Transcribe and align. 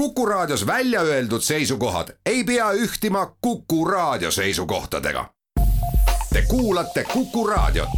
Kuku 0.00 0.26
Raadios 0.26 0.66
välja 0.66 1.00
öeldud 1.00 1.40
seisukohad 1.40 2.08
ei 2.26 2.44
pea 2.44 2.72
ühtima 2.72 3.36
Kuku 3.40 3.84
Raadio 3.84 4.30
seisukohtadega. 4.30 5.24
Te 6.32 6.42
kuulate 6.48 7.04
Kuku 7.12 7.46
Raadiot. 7.46 7.88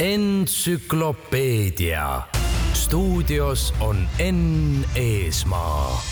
entsüklopeedia 0.00 2.22
stuudios 2.72 3.74
on 3.80 4.08
Enn 4.18 4.84
Eesmaa. 4.96 6.02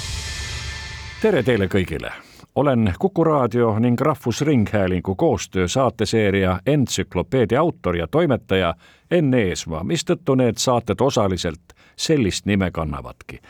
tere 1.22 1.42
teile 1.42 1.66
kõigile 1.66 2.12
olen 2.54 2.94
Kuku 2.98 3.24
raadio 3.24 3.78
ning 3.78 4.00
Rahvusringhäälingu 4.00 5.14
koostöö 5.14 5.68
saateseeria 5.68 6.60
Entsüklopeedia 6.66 7.60
autor 7.60 7.96
ja 7.96 8.06
toimetaja 8.06 8.74
Enn 9.10 9.34
Eesmaa, 9.34 9.84
mistõttu 9.84 10.34
need 10.34 10.56
saated 10.56 11.00
osaliselt 11.00 11.71
sellist 11.96 12.46
nime 12.46 12.70
kannavadki. 12.70 13.40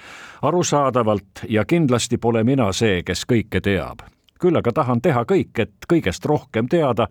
arusaadavalt 0.43 1.45
ja 1.49 1.65
kindlasti 1.65 2.19
pole 2.19 2.45
mina 2.45 2.73
see, 2.73 3.03
kes 3.03 3.25
kõike 3.33 3.61
teab. 3.61 3.99
küll 4.41 4.57
aga 4.57 4.73
tahan 4.73 5.01
teha 5.01 5.25
kõik, 5.25 5.59
et 5.59 5.75
kõigest 5.93 6.25
rohkem 6.25 6.69
teada 6.69 7.07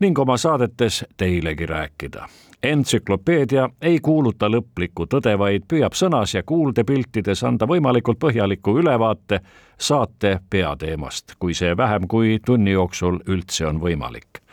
ning 0.00 0.18
oma 0.18 0.36
saadetes 0.36 1.04
teilegi 1.16 1.66
rääkida 1.66 2.28
entsüklopeedia 2.64 3.68
ei 3.82 4.00
kuuluta 4.00 4.48
lõplikku 4.48 5.06
tõde, 5.10 5.36
vaid 5.38 5.66
püüab 5.68 5.96
sõnas 5.96 6.34
ja 6.34 6.42
kuuldepiltides 6.42 7.44
anda 7.44 7.68
võimalikult 7.68 8.18
põhjaliku 8.18 8.78
ülevaate 8.80 9.40
saate 9.78 10.38
peateemast, 10.50 11.36
kui 11.38 11.54
see 11.54 11.76
vähem 11.76 12.08
kui 12.08 12.38
tunni 12.46 12.72
jooksul 12.72 13.20
üldse 13.28 13.66
on 13.68 13.82
võimalik 13.82 14.43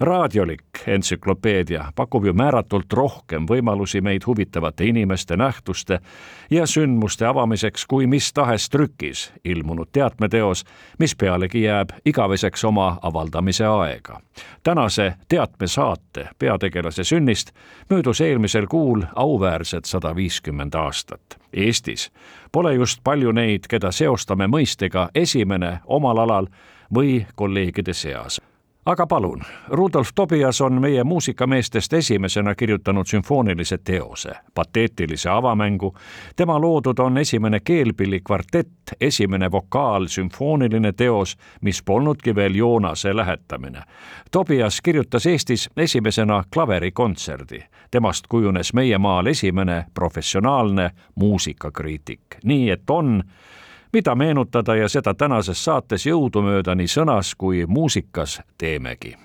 raadiolik 0.00 0.62
entsüklopeedia 0.86 1.92
pakub 1.96 2.24
ju 2.24 2.32
määratult 2.32 2.92
rohkem 2.92 3.46
võimalusi 3.48 4.00
meid 4.00 4.26
huvitavate 4.26 4.84
inimeste, 4.84 5.36
nähtuste 5.36 6.00
ja 6.50 6.66
sündmuste 6.66 7.26
avamiseks 7.26 7.86
kui 7.86 8.06
mis 8.06 8.32
tahes 8.32 8.68
trükis 8.68 9.32
ilmunud 9.44 9.88
teatmeteos, 9.92 10.64
mis 10.98 11.16
pealegi 11.16 11.62
jääb 11.62 11.90
igaveseks 12.04 12.64
oma 12.64 12.98
avaldamise 13.02 13.66
aega. 13.66 14.20
tänase 14.62 15.14
teatmesaate 15.28 16.28
peategelase 16.38 17.04
sünnist 17.04 17.50
möödus 17.90 18.20
eelmisel 18.20 18.66
kuul 18.66 19.02
auväärsed 19.14 19.84
sada 19.84 20.16
viiskümmend 20.16 20.74
aastat. 20.74 21.40
Eestis 21.52 22.10
pole 22.52 22.74
just 22.74 23.00
palju 23.04 23.32
neid, 23.32 23.66
keda 23.68 23.92
seostame 23.92 24.46
mõistega 24.46 25.08
esimene 25.14 25.80
omal 25.86 26.18
alal 26.18 26.46
või 26.94 27.26
kolleegide 27.34 27.94
seas 27.94 28.40
aga 28.90 29.06
palun, 29.06 29.40
Rudolf 29.68 30.08
Tobias 30.14 30.60
on 30.60 30.80
meie 30.80 31.04
muusikameestest 31.04 31.92
esimesena 31.92 32.54
kirjutanud 32.54 33.06
sümfoonilise 33.06 33.78
teose, 33.78 34.30
pateetilise 34.54 35.30
avamängu. 35.30 35.96
tema 36.36 36.60
loodud 36.60 36.98
on 36.98 37.18
esimene 37.18 37.60
keelpillikvartett, 37.60 38.72
esimene 39.00 39.50
vokaalsümfooniline 39.50 40.92
teos, 40.92 41.36
mis 41.60 41.82
polnudki 41.82 42.34
veel 42.34 42.54
Joonase 42.54 43.16
lähetamine. 43.16 43.82
Tobias 44.30 44.80
kirjutas 44.80 45.26
Eestis 45.26 45.70
esimesena 45.76 46.44
klaverikontserdi. 46.54 47.62
temast 47.90 48.26
kujunes 48.26 48.74
meie 48.74 48.98
maal 48.98 49.26
esimene 49.26 49.84
professionaalne 49.94 50.90
muusikakriitik, 51.14 52.22
nii 52.44 52.70
et 52.70 52.90
on 52.90 53.22
mida 53.92 54.14
meenutada 54.14 54.76
ja 54.76 54.88
seda 54.88 55.14
tänases 55.14 55.64
saates 55.64 56.06
jõudumööda 56.06 56.74
nii 56.74 56.88
sõnas 56.88 57.34
kui 57.38 57.66
muusikas 57.66 58.40
teemegi 58.58 59.16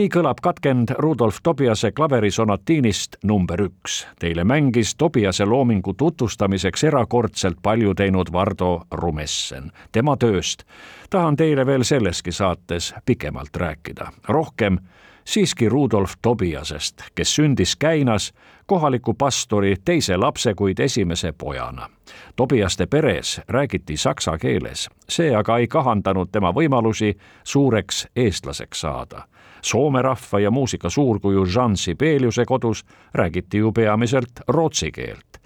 nii 0.00 0.08
kõlab 0.08 0.38
katkend 0.40 0.94
Rudolf 0.96 1.42
Tobiase 1.44 1.90
klaverisonatiinist 1.92 3.18
number 3.28 3.60
üks. 3.60 4.06
Teile 4.18 4.46
mängis 4.48 4.94
Tobiase 4.96 5.44
loomingu 5.44 5.92
tutvustamiseks 5.92 6.84
erakordselt 6.88 7.58
palju 7.62 7.92
teinud 7.94 8.32
Vardo 8.32 8.86
Rumessen. 8.90 9.72
tema 9.92 10.16
tööst 10.16 10.64
tahan 11.10 11.36
teile 11.36 11.66
veel 11.66 11.84
selleski 11.84 12.32
saates 12.32 12.94
pikemalt 13.04 13.56
rääkida. 13.56 14.12
rohkem 14.28 14.78
siiski 15.24 15.68
Rudolf 15.68 16.14
Tobiasest, 16.22 17.02
kes 17.14 17.34
sündis 17.34 17.76
Käinas 17.76 18.32
kohaliku 18.66 19.14
pastori 19.14 19.76
teise 19.84 20.16
lapse, 20.16 20.54
kuid 20.54 20.78
esimese 20.78 21.32
pojana. 21.32 21.90
Tobiaste 22.36 22.86
peres 22.86 23.40
räägiti 23.48 23.96
saksa 23.96 24.38
keeles, 24.38 24.88
see 25.08 25.36
aga 25.36 25.58
ei 25.58 25.68
kahandanud 25.68 26.28
tema 26.32 26.52
võimalusi 26.52 27.18
suureks 27.44 28.08
eestlaseks 28.16 28.80
saada 28.80 29.26
Soome 29.62 30.02
rahva 30.02 30.40
ja 30.40 30.50
muusika 30.50 30.90
suurkuju 30.90 31.46
Jean 31.54 31.76
Sibeliuse 31.76 32.44
kodus 32.44 32.84
räägiti 33.14 33.58
ju 33.58 33.72
peamiselt 33.72 34.40
rootsi 34.48 34.92
keelt. 34.92 35.40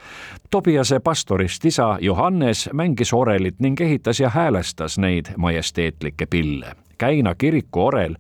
Tobiase 0.51 1.01
pastorist 1.01 1.65
isa 1.65 1.99
Johannes 2.01 2.71
mängis 2.73 3.13
orelit 3.13 3.61
ning 3.61 3.81
ehitas 3.81 4.21
ja 4.21 4.29
häälestas 4.29 4.99
neid 4.99 5.27
majesteetlikke 5.37 6.27
pille. 6.27 6.73
Käina 6.99 7.35
kiriku 7.35 7.87
orel 7.87 8.15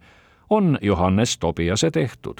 on 0.50 0.79
Johannes 0.82 1.38
Tobiase 1.38 1.91
tehtud. 1.91 2.35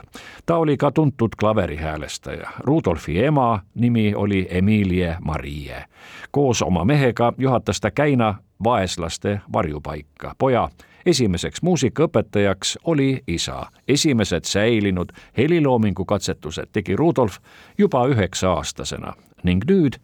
ta 0.47 0.57
oli 0.57 0.77
ka 0.77 0.91
tuntud 0.91 1.29
klaverihäälestaja. 1.41 2.51
Rudolfi 2.59 3.25
ema 3.25 3.61
nimi 3.75 4.15
oli 4.15 4.47
Emilie 4.51 5.17
Marie. 5.21 5.85
koos 6.31 6.63
oma 6.63 6.85
mehega 6.85 7.33
juhatas 7.39 7.81
ta 7.81 7.91
Käina 7.91 8.35
vaeslaste 8.65 9.41
varjupaika. 9.53 10.35
poja 10.39 10.69
esimeseks 11.07 11.63
muusikaõpetajaks 11.63 12.79
oli 12.85 13.23
isa. 13.27 13.67
esimesed 13.89 14.45
säilinud 14.45 15.13
heliloomingu 15.37 16.05
katsetused 16.05 16.67
tegi 16.73 16.97
Rudolf 16.97 17.39
juba 17.79 18.07
üheksa-aastasena 18.07 19.13
ning 19.43 19.65
nüüd 19.71 20.01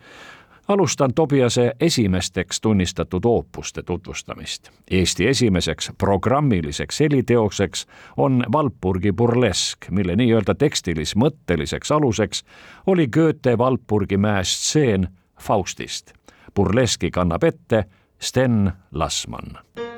alustan 0.68 1.14
Tobiase 1.14 1.72
esimesteks 1.80 2.60
tunnistatud 2.60 3.24
oopuste 3.24 3.82
tutvustamist. 3.82 4.70
Eesti 4.90 5.28
esimeseks 5.28 5.90
programmiliseks 5.98 7.00
heliteoseks 7.00 7.86
on 8.16 8.44
Valpurgi 8.52 9.12
burlesk, 9.12 9.90
mille 9.90 10.16
nii-öelda 10.16 10.54
tekstilis-mõtteliseks 10.54 11.94
aluseks 11.94 12.44
oli 12.86 13.08
Goethe 13.08 13.58
Valpurgi 13.58 14.16
mäestseen 14.16 15.08
Faustist. 15.40 16.12
burleski 16.54 17.10
kannab 17.10 17.44
ette 17.44 17.84
Sten 18.18 18.72
Lasman 18.92 19.89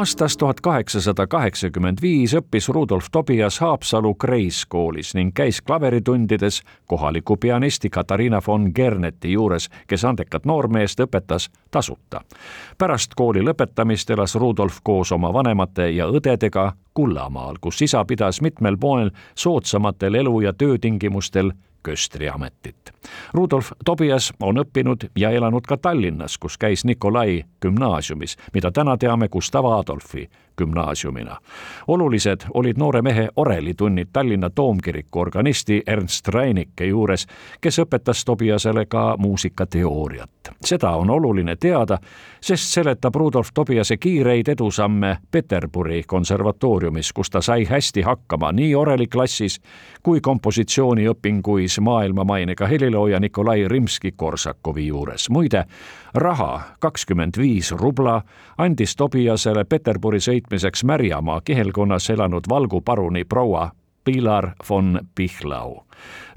aastast 0.00 0.38
tuhat 0.38 0.60
kaheksasada 0.60 1.26
kaheksakümmend 1.26 1.98
viis 2.02 2.32
õppis 2.38 2.68
Rudolf 2.72 3.10
Tobias 3.12 3.58
Haapsalu 3.60 4.14
Kreis 4.14 4.62
koolis 4.66 5.10
ning 5.14 5.34
käis 5.36 5.60
klaveritundides 5.60 6.62
kohaliku 6.88 7.36
pianisti 7.36 7.90
Katariina 7.90 8.40
von 8.46 8.70
Gerneti 8.74 9.32
juures, 9.32 9.68
kes 9.86 10.04
andekat 10.04 10.46
noormeest 10.48 11.00
õpetas 11.04 11.50
tasuta. 11.70 12.20
pärast 12.78 13.14
kooli 13.14 13.42
lõpetamist 13.44 14.10
elas 14.10 14.34
Rudolf 14.34 14.78
koos 14.82 15.12
oma 15.12 15.32
vanemate 15.32 15.90
ja 15.90 16.06
õdedega 16.06 16.72
Kullamaal, 16.94 17.56
kus 17.60 17.82
isa 17.82 18.04
pidas 18.04 18.40
mitmel 18.40 18.76
moel 18.80 19.10
soodsamatel 19.34 20.14
elu- 20.14 20.40
ja 20.40 20.52
töötingimustel 20.52 21.52
köstriametit. 21.82 22.92
Rudolf 23.32 23.72
Tobias 23.84 24.32
on 24.40 24.60
õppinud 24.62 25.10
ja 25.16 25.30
elanud 25.30 25.66
ka 25.66 25.76
Tallinnas, 25.76 26.38
kus 26.38 26.58
käis 26.58 26.84
Nikolai 26.84 27.44
gümnaasiumis, 27.62 28.36
mida 28.54 28.70
täna 28.70 28.96
teame 28.96 29.28
Gustav 29.28 29.64
Adolfi 29.64 30.28
gümnaasiumina. 30.60 31.38
olulised 31.88 32.40
olid 32.54 32.78
noore 32.78 33.02
mehe 33.02 33.28
orelitunnid 33.36 34.08
Tallinna 34.12 34.50
Toomkiriku 34.50 35.20
organisti 35.20 35.82
Ernst 35.86 36.28
Reinike 36.28 36.86
juures, 36.86 37.26
kes 37.60 37.78
õpetas 37.78 38.24
Tobiasele 38.24 38.86
ka 38.86 39.16
muusikateooriat. 39.18 40.30
seda 40.64 40.90
on 40.90 41.10
oluline 41.10 41.56
teada, 41.56 41.98
sest 42.40 42.74
seletab 42.74 43.14
Rudolf 43.14 43.48
Tobiase 43.54 43.96
kiireid 43.96 44.48
edusamme 44.48 45.16
Peterburi 45.30 46.02
konservatooriumis, 46.06 47.12
kus 47.12 47.30
ta 47.30 47.40
sai 47.40 47.64
hästi 47.64 48.02
hakkama 48.02 48.52
nii 48.52 48.74
oreliklassis 48.74 49.60
kui 50.02 50.20
kompositsiooniõpinguis 50.20 51.80
maailmamainega 51.80 52.66
helilooja 52.66 53.20
Nikolai 53.20 53.68
Rimski-Korsakovi 53.68 54.86
juures. 54.86 55.30
muide, 55.30 55.64
raha 56.14 56.60
kakskümmend 56.80 57.38
viis 57.38 57.72
rubla 57.72 58.22
andis 58.58 58.96
Tobiasele 58.96 59.64
Peterburi 59.64 60.20
sõitmiseks 60.50 60.82
Märjamaa 60.84 61.40
kihelkonnas 61.44 62.10
elanud 62.10 62.44
valguparuni 62.48 63.24
proua 63.24 63.70
Pilar 64.04 64.50
von 64.68 65.00
Pichlau. 65.14 65.84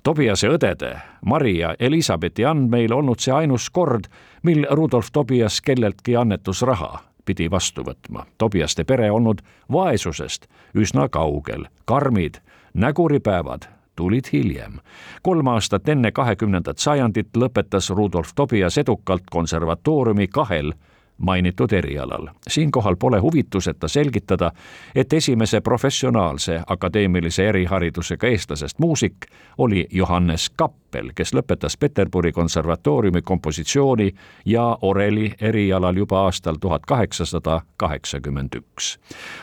Tobiase 0.03 0.49
õdede 0.53 1.01
Mari 1.25 1.59
ja 1.59 1.75
Elizabethi 1.79 2.45
andmeil 2.45 2.93
olnud 2.93 3.19
see 3.19 3.33
ainus 3.33 3.69
kord, 3.69 4.05
mil 4.43 4.67
Rudolf 4.69 5.09
Tobias 5.11 5.61
kelleltki 5.61 6.15
annetusraha 6.15 6.99
pidi 7.25 7.49
vastu 7.49 7.81
võtma. 7.81 8.25
Tobiaste 8.37 8.83
pere 8.83 9.09
olnud 9.11 9.41
vaesusest 9.71 10.45
üsna 10.75 11.09
kaugel, 11.09 11.65
karmid 11.85 12.37
näguripäevad 12.73 13.65
tulid 13.95 14.29
hiljem. 14.33 14.77
kolm 15.23 15.47
aastat 15.47 15.89
enne 15.89 16.11
kahekümnendat 16.11 16.77
sajandit 16.77 17.33
lõpetas 17.37 17.89
Rudolf 17.89 18.33
Tobias 18.35 18.77
edukalt 18.77 19.23
konservatooriumi 19.31 20.27
kahel 20.27 20.73
mainitud 21.23 21.71
erialal. 21.71 22.27
siinkohal 22.47 22.95
pole 22.95 23.19
huvituseta 23.19 23.87
selgitada, 23.87 24.51
et 24.95 25.13
esimese 25.13 25.61
professionaalse 25.61 26.61
akadeemilise 26.67 27.49
eriharidusega 27.49 28.27
eestlasest 28.27 28.79
muusik 28.79 29.15
oli 29.57 29.87
Johannes 29.91 30.49
Kappel, 30.49 31.11
kes 31.15 31.33
lõpetas 31.33 31.77
Peterburi 31.79 32.31
konservatooriumi 32.31 33.21
kompositsiooni 33.21 34.11
ja 34.45 34.77
oreli 34.81 35.33
erialal 35.41 35.95
juba 35.95 36.23
aastal 36.23 36.55
tuhat 36.61 36.85
kaheksasada 36.85 37.61
kaheksakümmend 37.77 38.55
üks. 38.55 38.99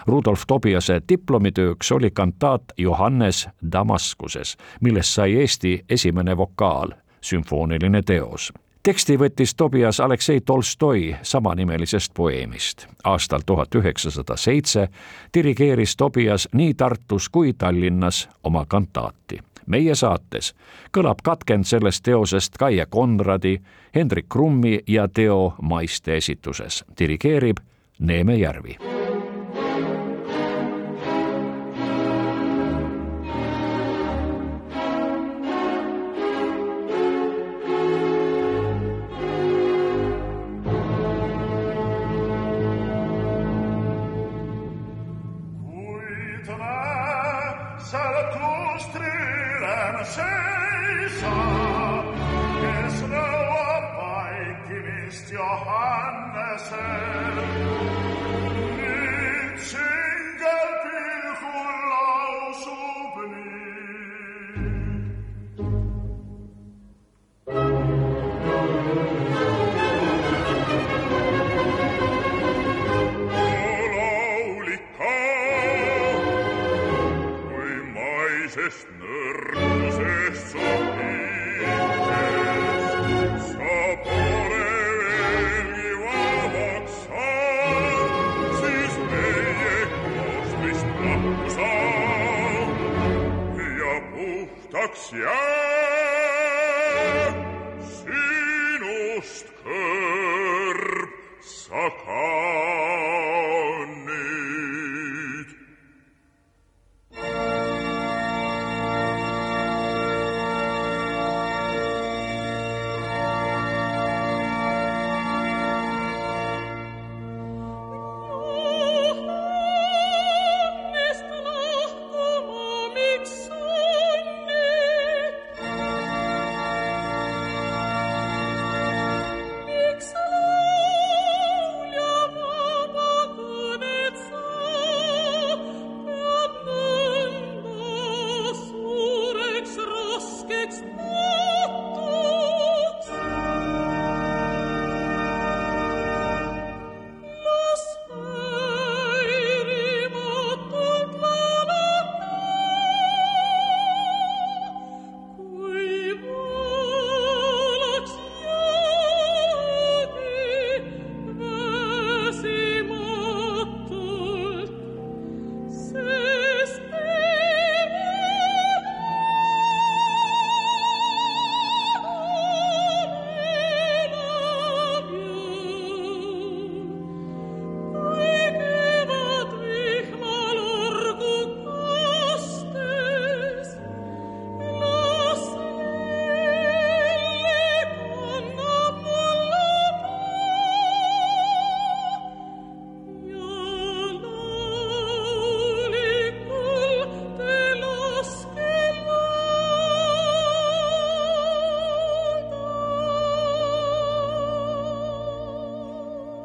Rudolf 0.06 0.42
Tobiase 0.46 1.00
diplomitööks 1.08 1.92
oli 1.92 2.10
kantaat 2.10 2.62
Johannes 2.78 3.48
Damaskuses, 3.72 4.56
millest 4.80 5.14
sai 5.14 5.34
Eesti 5.34 5.84
esimene 5.88 6.36
vokaal, 6.36 6.92
sümfooniline 7.20 8.02
teos 8.02 8.52
teksti 8.82 9.18
võttis 9.18 9.54
Tobias 9.54 10.00
Aleksei 10.00 10.40
Tolstoi 10.40 11.16
samanimelisest 11.22 12.12
poeemist. 12.14 12.86
aastal 13.04 13.40
tuhat 13.46 13.74
üheksasada 13.74 14.36
seitse 14.36 14.88
dirigeeris 15.34 15.96
Tobias 15.96 16.48
nii 16.52 16.74
Tartus 16.74 17.28
kui 17.28 17.52
Tallinnas 17.52 18.28
oma 18.44 18.64
kantaati. 18.66 19.38
meie 19.66 19.94
saates 19.94 20.54
kõlab 20.96 21.18
katkend 21.22 21.64
sellest 21.64 22.02
teosest 22.02 22.58
Kaie 22.58 22.86
Konradi, 22.86 23.60
Hendrik 23.94 24.28
Krummi 24.28 24.80
ja 24.86 25.08
Teo 25.08 25.54
Maiste 25.62 26.16
esituses. 26.16 26.84
dirigeerib 26.98 27.56
Neeme 27.98 28.36
Järvi 28.36 28.99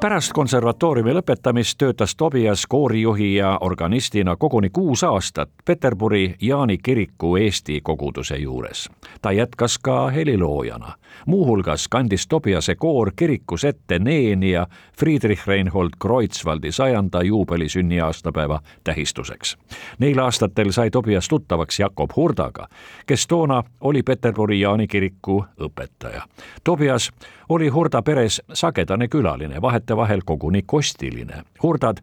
pärast 0.06 0.34
konservatooriumi 0.38 1.16
lõpetamist 1.18 1.80
töötas 1.82 2.12
Tobias 2.16 2.68
koorijuhi 2.70 3.36
ja 3.36 3.56
organistina 3.62 4.36
koguni 4.36 4.70
kuus 4.70 5.02
aastat 5.04 5.50
Peterburi 5.66 6.36
Jaani 6.42 6.78
kiriku 6.78 7.38
Eesti 7.38 7.80
koguduse 7.82 8.38
juures. 8.38 8.90
ta 9.22 9.32
jätkas 9.32 9.78
ka 9.78 10.10
heliloojana. 10.10 10.94
muuhulgas 11.26 11.88
kandis 11.88 12.28
Tobiase 12.28 12.76
koor 12.76 13.12
kirikus 13.16 13.64
ette 13.64 14.00
Neeni 14.00 14.52
ja 14.52 14.68
Friedrich 15.00 15.48
Reinhold 15.48 15.90
Kreutzwaldi 16.02 16.72
sajanda 16.72 17.24
juubeli 17.24 17.70
sünniaastapäeva 17.70 18.60
tähistuseks. 18.84 19.58
Neil 20.00 20.20
aastatel 20.20 20.72
sai 20.72 20.92
Tobias 20.92 21.28
tuttavaks 21.28 21.80
Jakob 21.80 22.10
Hurdaga, 22.16 22.68
kes 23.06 23.28
toona 23.28 23.64
oli 23.82 24.04
Peterburi 24.04 24.60
Jaani 24.60 24.88
kiriku 24.88 25.46
õpetaja. 25.62 26.22
Tobias 26.64 27.12
oli 27.50 27.68
Hurda 27.68 28.02
peres 28.02 28.42
sagedane 28.54 29.08
külaline, 29.08 29.62
vahetevahel 29.62 29.95
koguni 30.26 30.62
kostiline. 30.66 31.44
Hurdad 31.64 31.98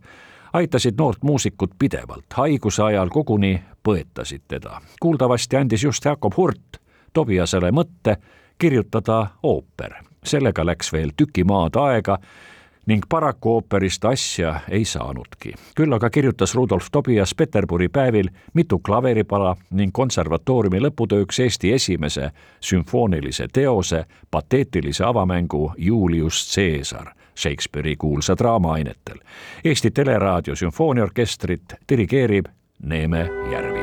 aitasid 0.53 0.95
noort 0.99 1.23
muusikut 1.23 1.71
pidevalt, 1.79 2.25
haiguse 2.35 2.83
ajal 2.83 3.09
koguni 3.09 3.63
põetasid 3.83 4.43
teda. 4.49 4.81
kuuldavasti 5.01 5.57
andis 5.57 5.85
just 5.85 6.05
Jakob 6.05 6.33
Hurt 6.37 6.81
Tobiasele 7.13 7.71
mõtte 7.71 8.17
kirjutada 8.59 9.27
ooper. 9.43 9.93
sellega 10.25 10.67
läks 10.67 10.93
veel 10.93 11.11
tüki 11.17 11.45
maad 11.45 11.77
aega 11.77 12.19
ning 12.87 13.03
paraku 13.09 13.55
ooperist 13.55 14.05
asja 14.05 14.61
ei 14.69 14.85
saanudki. 14.85 15.55
küll 15.75 15.93
aga 15.93 16.11
kirjutas 16.11 16.55
Rudolf 16.55 16.87
Tobias 16.93 17.35
Peterburi 17.35 17.89
päevil 17.89 18.29
mitu 18.55 18.79
klaveripala 18.79 19.57
ning 19.71 19.93
konservatooriumi 19.93 20.81
lõputööks 20.81 21.41
Eesti 21.41 21.73
esimese 21.73 22.31
sümfoonilise 22.61 23.47
teose, 23.53 24.05
pateetilise 24.31 25.05
avamängu 25.05 25.73
Julius 25.77 26.55
Caesar 26.55 27.22
Shakespeare'i 27.43 27.97
kuulsa 27.97 28.37
draama 28.39 28.73
ainetel. 28.73 29.19
Eesti 29.65 29.91
Teleraadio 29.91 30.57
sümfooniaorkestrit 30.57 31.75
dirigeerib 31.89 32.47
Neeme 32.83 33.29
Järvi. 33.53 33.82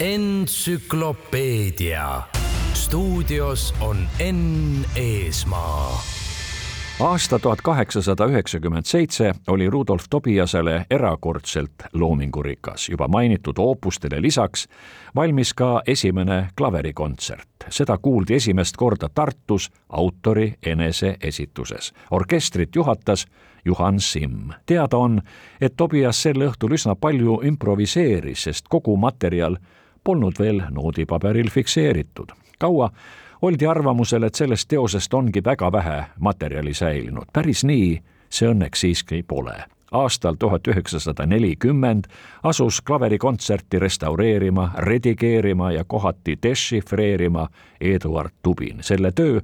Entsüklopeedia. 0.00 2.22
stuudios 2.74 3.74
on 3.80 3.96
Enn 4.18 4.84
Eesmaa 4.96 6.02
aasta 7.00 7.38
tuhat 7.38 7.58
kaheksasada 7.62 8.26
üheksakümmend 8.26 8.84
seitse 8.84 9.32
oli 9.48 9.70
Rudolf 9.70 10.04
Tobiasele 10.10 10.86
erakordselt 10.90 11.72
loomingurikas. 11.92 12.88
juba 12.88 13.08
mainitud 13.08 13.54
oopustele 13.58 14.22
lisaks 14.22 14.68
valmis 15.14 15.54
ka 15.54 15.82
esimene 15.86 16.48
klaverikontsert. 16.56 17.48
seda 17.68 17.98
kuuldi 17.98 18.34
esimest 18.34 18.76
korda 18.76 19.08
Tartus 19.14 19.70
autori 19.88 20.54
eneseesituses. 20.66 21.92
orkestrit 22.10 22.76
juhatas 22.76 23.26
Juhan 23.64 24.00
Simm. 24.00 24.50
teada 24.66 24.96
on, 24.96 25.22
et 25.60 25.72
Tobias 25.76 26.22
sel 26.22 26.36
õhtul 26.36 26.72
üsna 26.72 26.94
palju 27.00 27.40
improviseeris, 27.42 28.42
sest 28.42 28.64
kogu 28.68 28.96
materjal 28.96 29.56
polnud 30.06 30.38
veel 30.38 30.62
noodipaberil 30.70 31.50
fikseeritud. 31.50 32.30
kaua 32.58 32.90
oldi 33.42 33.66
arvamusel, 33.66 34.22
et 34.22 34.34
sellest 34.34 34.68
teosest 34.68 35.14
ongi 35.14 35.44
väga 35.44 35.72
vähe 35.72 36.04
materjali 36.20 36.74
säilinud. 36.74 37.26
päris 37.32 37.64
nii 37.64 37.98
see 38.30 38.48
õnneks 38.48 38.84
siiski 38.86 39.22
pole. 39.22 39.56
aastal 39.92 40.34
tuhat 40.38 40.68
üheksasada 40.68 41.26
nelikümmend 41.26 42.04
asus 42.42 42.80
klaverikontserti 42.82 43.78
restaureerima, 43.78 44.70
redigeerima 44.78 45.72
ja 45.72 45.84
kohati 45.84 46.38
dešifreerima 46.42 47.48
Eduard 47.80 48.32
Tubin. 48.42 48.78
selle 48.80 49.12
töö 49.12 49.40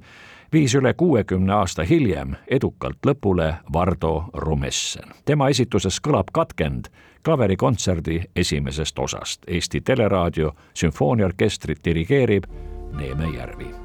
viis 0.52 0.74
üle 0.74 0.94
kuuekümne 0.94 1.52
aasta 1.52 1.82
hiljem 1.82 2.36
edukalt 2.46 3.06
lõpule 3.06 3.54
Vardo 3.72 4.24
Rumessen. 4.34 5.10
tema 5.24 5.48
esituses 5.48 6.00
kõlab 6.00 6.30
katkend 6.32 6.86
klaverikontserdi 7.24 8.22
esimesest 8.36 8.98
osast. 8.98 9.42
Eesti 9.46 9.80
Teleraadio 9.80 10.52
sümfooniaorkestrit 10.74 11.84
dirigeerib 11.84 12.44
Neeme 12.92 13.26
Järvi 13.36 13.81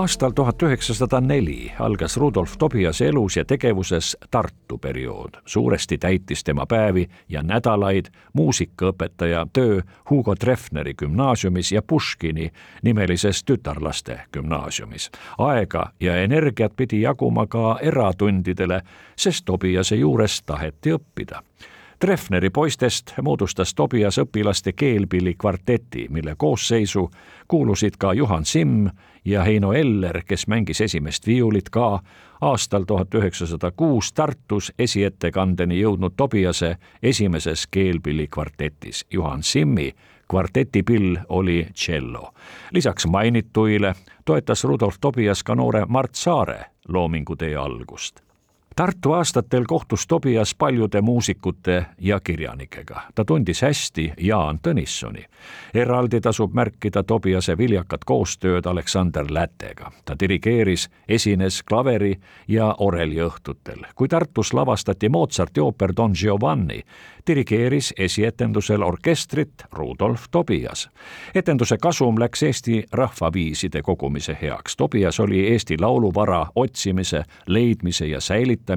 aastal 0.00 0.30
tuhat 0.30 0.62
üheksasada 0.62 1.20
neli 1.20 1.72
algas 1.78 2.16
Rudolf 2.16 2.56
Tobiase 2.58 3.08
elus 3.08 3.36
ja 3.36 3.44
tegevuses 3.44 4.16
Tartu 4.30 4.78
periood. 4.78 5.30
suuresti 5.44 5.98
täitis 5.98 6.44
tema 6.44 6.66
päevi 6.66 7.08
ja 7.28 7.42
nädalaid 7.42 8.06
muusikaõpetaja 8.32 9.46
töö 9.52 9.80
Hugo 10.10 10.34
Treffneri 10.34 10.94
gümnaasiumis 10.94 11.72
ja 11.72 11.82
Puškini 11.82 12.50
nimelises 12.82 13.44
tütarlaste 13.44 14.20
gümnaasiumis. 14.32 15.10
aega 15.38 15.92
ja 16.00 16.16
energiat 16.16 16.76
pidi 16.76 17.00
jaguma 17.00 17.46
ka 17.46 17.78
eratundidele, 17.82 18.82
sest 19.16 19.44
Tobiase 19.44 19.96
juures 19.96 20.42
taheti 20.42 20.92
õppida 20.92 21.42
Treffneri 21.98 22.50
poistest 22.50 23.12
moodustas 23.22 23.74
Tobias 23.74 24.18
õpilaste 24.22 24.72
keelpilli 24.72 25.34
kvarteti, 25.34 26.06
mille 26.10 26.34
koosseisu 26.38 27.10
kuulusid 27.48 27.96
ka 27.98 28.12
Juhan 28.12 28.44
Simm 28.44 28.86
ja 29.24 29.42
Heino 29.42 29.72
Eller, 29.72 30.22
kes 30.22 30.46
mängis 30.46 30.80
esimest 30.80 31.26
viiulit 31.26 31.70
ka 31.70 31.98
aastal 32.40 32.84
tuhat 32.86 33.14
üheksasada 33.14 33.70
kuus 33.70 34.12
Tartus 34.12 34.72
esiettekandeni 34.78 35.80
jõudnud 35.80 36.14
Tobiase 36.16 36.76
esimeses 37.02 37.66
keelpilli 37.66 38.28
kvartetis. 38.28 39.06
Juhan 39.10 39.42
Simmi 39.42 39.90
kvartetipill 40.30 41.16
oli 41.28 41.66
tšello. 41.72 42.34
lisaks 42.70 43.06
mainituile 43.06 43.94
toetas 44.24 44.64
Rudolf 44.64 44.94
Tobias 45.00 45.42
ka 45.42 45.54
noore 45.54 45.84
Mart 45.88 46.14
Saare 46.14 46.64
loomingutee 46.88 47.56
algust 47.56 48.27
Tartu 48.78 49.12
aastatel 49.12 49.64
kohtus 49.68 50.06
Tobias 50.06 50.54
paljude 50.54 51.00
muusikute 51.00 51.86
ja 51.98 52.20
kirjanikega. 52.20 53.02
ta 53.14 53.24
tundis 53.24 53.62
hästi 53.62 54.12
Jaan 54.18 54.58
Tõnissoni. 54.68 55.24
eraldi 55.74 56.20
tasub 56.20 56.54
märkida 56.54 57.02
Tobiase 57.02 57.58
viljakat 57.58 58.04
koostööd 58.04 58.66
Aleksander 58.66 59.26
Lätega. 59.30 59.90
ta 60.04 60.14
dirigeeris, 60.20 60.90
esines 61.08 61.62
klaveri 61.62 62.20
ja 62.48 62.74
oreliõhtutel. 62.78 63.82
kui 63.94 64.08
Tartus 64.08 64.52
lavastati 64.52 65.08
Mozarti 65.08 65.60
ooper 65.60 65.92
Don 65.96 66.12
Giovanni, 66.14 66.82
dirigeeris 67.26 67.94
esietendusel 67.98 68.82
orkestrit 68.82 69.52
Rudolf 69.72 70.24
Tobias. 70.30 70.90
etenduse 71.34 71.76
kasum 71.78 72.20
läks 72.20 72.42
Eesti 72.42 72.84
rahvaviiside 72.92 73.82
kogumise 73.82 74.38
heaks. 74.42 74.76
Tobias 74.76 75.20
oli 75.20 75.48
Eesti 75.48 75.76
lauluvara 75.80 76.46
otsimise, 76.54 77.22
leidmise 77.46 78.06
ja 78.06 78.20
säilitamise 78.20 78.67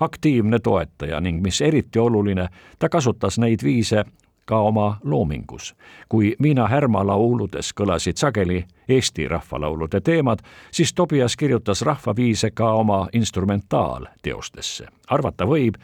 aktiivne 0.00 0.58
toetaja 0.58 1.20
ning 1.20 1.42
mis 1.42 1.60
eriti 1.60 1.98
oluline, 1.98 2.48
ta 2.78 2.88
kasutas 2.88 3.38
neid 3.38 3.62
viise 3.62 4.04
ka 4.44 4.58
oma 4.58 4.96
loomingus. 5.04 5.74
kui 6.08 6.36
Miina 6.38 6.68
Härma 6.68 7.06
lauludes 7.06 7.72
kõlasid 7.80 8.16
sageli 8.16 8.64
Eesti 8.88 9.28
rahvalaulude 9.28 10.00
teemad, 10.00 10.38
siis 10.70 10.94
Tobias 10.94 11.36
kirjutas 11.36 11.82
rahvaviise 11.82 12.50
ka 12.50 12.72
oma 12.72 13.08
instrumentaalteostesse. 13.12 14.86
arvata 15.08 15.44
võib, 15.44 15.74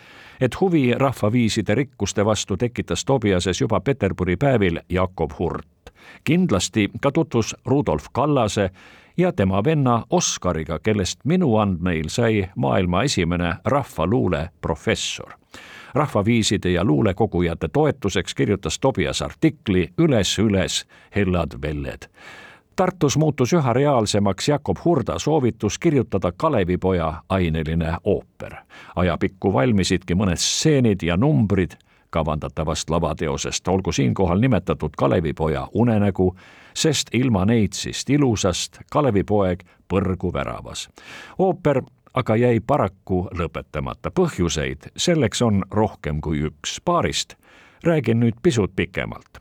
et 0.41 0.61
huvi 0.61 0.95
rahvaviiside 0.95 1.75
rikkuste 1.75 2.25
vastu 2.25 2.57
tekitas 2.57 3.05
Tobiases 3.05 3.61
juba 3.61 3.81
Peterburi 3.81 4.37
päevil 4.37 4.81
Jakob 4.89 5.31
Hurt. 5.39 5.67
kindlasti 6.25 6.91
ka 7.01 7.13
tutvus 7.13 7.57
Rudolf 7.67 8.07
Kallase 8.13 8.71
ja 9.19 9.33
tema 9.33 9.65
venna 9.65 10.05
Oskariga, 10.11 10.79
kellest 10.79 11.21
minu 11.25 11.57
andmeil 11.57 12.09
sai 12.09 12.49
maailma 12.57 13.03
esimene 13.03 13.55
rahvaluule 13.65 14.49
professor 14.61 15.33
rahvaviiside 15.95 16.71
ja 16.71 16.85
luulekogujate 16.85 17.69
toetuseks 17.69 18.35
kirjutas 18.35 18.79
Tobias 18.79 19.23
artikli 19.23 19.89
Üles, 19.99 20.39
üles, 20.39 20.87
hellad 21.17 21.63
velled. 21.63 22.09
Tartus 22.77 23.17
muutus 23.19 23.53
üha 23.53 23.73
reaalsemaks 23.73 24.49
Jakob 24.49 24.77
Hurda 24.85 25.19
soovitus 25.19 25.79
kirjutada 25.79 26.33
Kalevipoja 26.33 27.23
aineline 27.29 27.97
ooper. 28.05 28.55
ajapikku 28.97 29.53
valmisidki 29.53 30.15
mõned 30.15 30.37
stseenid 30.39 31.03
ja 31.03 31.17
numbrid 31.17 31.75
kavandatavast 32.11 32.91
lavateosest, 32.91 33.69
olgu 33.69 33.93
siinkohal 33.93 34.41
nimetatud 34.41 34.91
Kalevipoja 34.97 35.69
unenägu, 35.75 36.37
sest 36.75 37.09
ilma 37.13 37.45
neitsist 37.45 38.11
ilusast 38.11 38.79
Kalevipoeg 38.91 39.65
põrgu 39.89 40.33
väravas. 40.33 40.89
ooper 41.39 41.83
aga 42.15 42.37
jäi 42.37 42.61
paraku 42.61 43.29
lõpetamata. 43.35 44.11
põhjuseid 44.11 44.91
selleks 44.97 45.43
on 45.43 45.65
rohkem 45.71 46.21
kui 46.21 46.41
üks. 46.41 46.81
paarist 46.85 47.35
räägin 47.85 48.21
nüüd 48.21 48.35
pisut 48.43 48.73
pikemalt. 48.77 49.39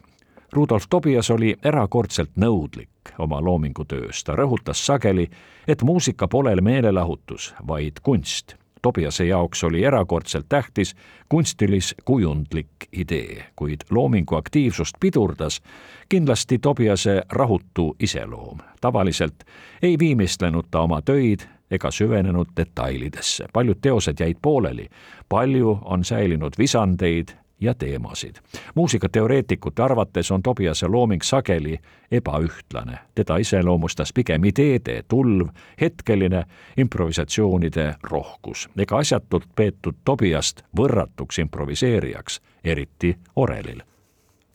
Rudolf 0.54 0.84
Tobias 0.90 1.30
oli 1.32 1.56
erakordselt 1.64 2.32
nõudlik 2.36 2.90
oma 3.20 3.42
loomingutöös, 3.44 4.24
ta 4.24 4.36
rõhutas 4.36 4.86
sageli, 4.86 5.30
et 5.68 5.82
muusika 5.84 6.28
pole 6.28 6.56
meelelahutus, 6.62 7.54
vaid 7.68 8.00
kunst. 8.04 8.56
Tobiase 8.88 9.26
jaoks 9.26 9.64
oli 9.64 9.84
erakordselt 9.84 10.46
tähtis 10.50 10.96
kunstilis-kujundlik 11.30 12.68
idee, 12.92 13.46
kuid 13.56 13.82
loomingu 13.90 14.36
aktiivsust 14.36 14.96
pidurdas 15.00 15.62
kindlasti 16.10 16.60
Tobiase 16.60 17.22
rahutu 17.30 17.96
iseloom. 18.00 18.58
tavaliselt 18.82 19.44
ei 19.82 20.00
viimistlenud 20.00 20.66
ta 20.72 20.80
oma 20.80 21.02
töid 21.02 21.40
ega 21.72 21.92
süvenenud 21.92 22.48
detailidesse. 22.58 23.46
paljud 23.54 23.78
teosed 23.82 24.16
jäid 24.20 24.38
pooleli, 24.42 24.88
palju 25.30 25.80
on 25.82 26.04
säilinud 26.04 26.54
visandeid 26.58 27.28
ja 27.60 27.74
teemasid. 27.74 28.36
muusikateoreetikute 28.76 29.82
arvates 29.82 30.32
on 30.32 30.44
Tobiase 30.44 30.88
looming 30.88 31.22
sageli 31.22 31.80
ebaühtlane, 32.12 33.00
teda 33.16 33.38
iseloomustas 33.38 34.14
pigem 34.14 34.44
ideede 34.44 35.04
tulv, 35.08 35.48
hetkeline 35.82 36.44
improvisatsioonide 36.78 37.96
rohkus. 38.04 38.70
Ega 38.78 38.98
asjatult 38.98 39.46
peetud 39.56 39.96
Tobiast 40.06 40.62
võrratuks 40.78 41.40
improviseerijaks, 41.40 42.42
eriti 42.64 43.18
orelil 43.36 43.82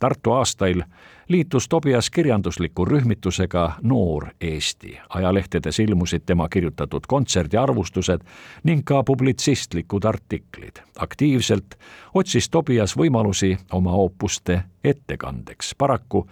Tartu 0.02 0.32
aastail 0.32 0.82
liitus 1.28 1.68
Tobias 1.68 2.10
kirjandusliku 2.10 2.84
rühmitusega 2.84 3.72
Noor 3.82 4.26
Eesti. 4.40 4.98
ajalehtedes 5.08 5.78
ilmusid 5.78 6.22
tema 6.26 6.48
kirjutatud 6.48 7.00
kontserdiarvustused 7.08 8.20
ning 8.64 8.82
ka 8.84 9.02
publitsistlikud 9.02 10.04
artiklid. 10.04 10.82
aktiivselt 10.98 11.78
otsis 12.14 12.50
Tobias 12.50 12.96
võimalusi 12.96 13.58
oma 13.72 13.92
oopuste 13.92 14.62
ettekandeks. 14.84 15.74
paraku 15.78 16.26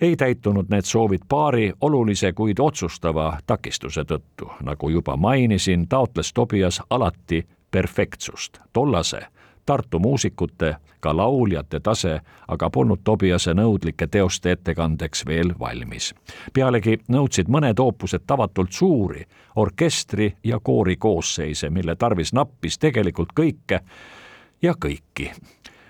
ei 0.00 0.16
täitunud 0.16 0.66
need 0.68 0.84
soovid 0.84 1.22
paari 1.28 1.72
olulise, 1.80 2.32
kuid 2.32 2.58
otsustava 2.58 3.38
takistuse 3.46 4.02
tõttu. 4.02 4.50
nagu 4.62 4.88
juba 4.88 5.16
mainisin, 5.16 5.88
taotles 5.88 6.32
Tobias 6.32 6.82
alati 6.90 7.46
perfektsust, 7.70 8.58
tollase 8.72 9.26
Tartu 9.66 9.98
muusikute, 9.98 10.76
ka 11.00 11.16
lauljate 11.16 11.80
tase 11.80 12.20
aga 12.48 12.70
polnud 12.70 13.00
Tobiase 13.04 13.54
nõudlike 13.54 14.06
teoste 14.06 14.52
ettekandeks 14.52 15.26
veel 15.26 15.54
valmis. 15.58 16.14
pealegi 16.52 16.98
nõudsid 17.08 17.48
mõned 17.48 17.80
oopused 17.80 18.22
tavatult 18.26 18.72
suuri 18.72 19.24
orkestri 19.56 20.36
ja 20.44 20.60
koori 20.60 20.96
koosseise, 20.96 21.70
mille 21.70 21.96
tarvis 21.96 22.32
nappis 22.32 22.78
tegelikult 22.78 23.32
kõike 23.34 23.80
ja 24.62 24.74
kõiki 24.84 25.32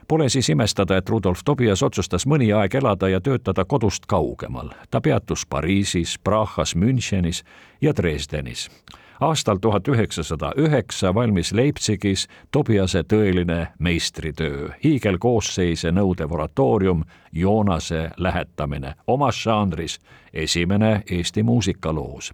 Pole 0.09 0.29
siis 0.29 0.49
imestada, 0.49 0.97
et 0.97 1.09
Rudolf 1.09 1.41
Tobias 1.45 1.83
otsustas 1.83 2.27
mõni 2.27 2.53
aeg 2.55 2.75
elada 2.75 3.09
ja 3.09 3.21
töötada 3.21 3.65
kodust 3.65 4.07
kaugemal. 4.07 4.71
ta 4.91 5.01
peatus 5.01 5.47
Pariisis, 5.47 6.19
Prahas, 6.19 6.75
Münchenis 6.75 7.45
ja 7.81 7.93
Dresdenis 7.97 8.71
aastal 9.20 9.57
tuhat 9.57 9.88
üheksasada 9.88 10.52
üheksa 10.57 11.14
valmis 11.14 11.52
Leipzigis 11.52 12.29
Tobiase 12.50 13.02
tõeline 13.02 13.66
meistritöö, 13.79 14.68
hiigelkoosseise 14.85 15.90
nõudev 15.90 16.33
oratoorium 16.33 17.05
Joonase 17.33 18.11
lähetamine 18.16 18.94
omas 19.07 19.42
žanris, 19.42 20.00
esimene 20.33 21.02
Eesti 21.11 21.42
muusikaloos 21.42 22.33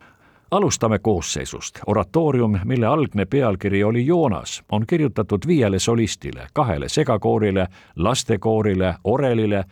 alustame 0.52 0.98
koosseisust. 0.98 1.78
oratoorium, 1.86 2.58
mille 2.64 2.86
algne 2.86 3.24
pealkiri 3.24 3.84
oli 3.84 4.06
Joonas, 4.06 4.62
on 4.72 4.86
kirjutatud 4.86 5.46
viiele 5.46 5.78
solistile, 5.78 6.46
kahele 6.52 6.88
segakoorile, 6.88 7.66
lastekoorile, 7.96 8.94
orelile 9.04 9.64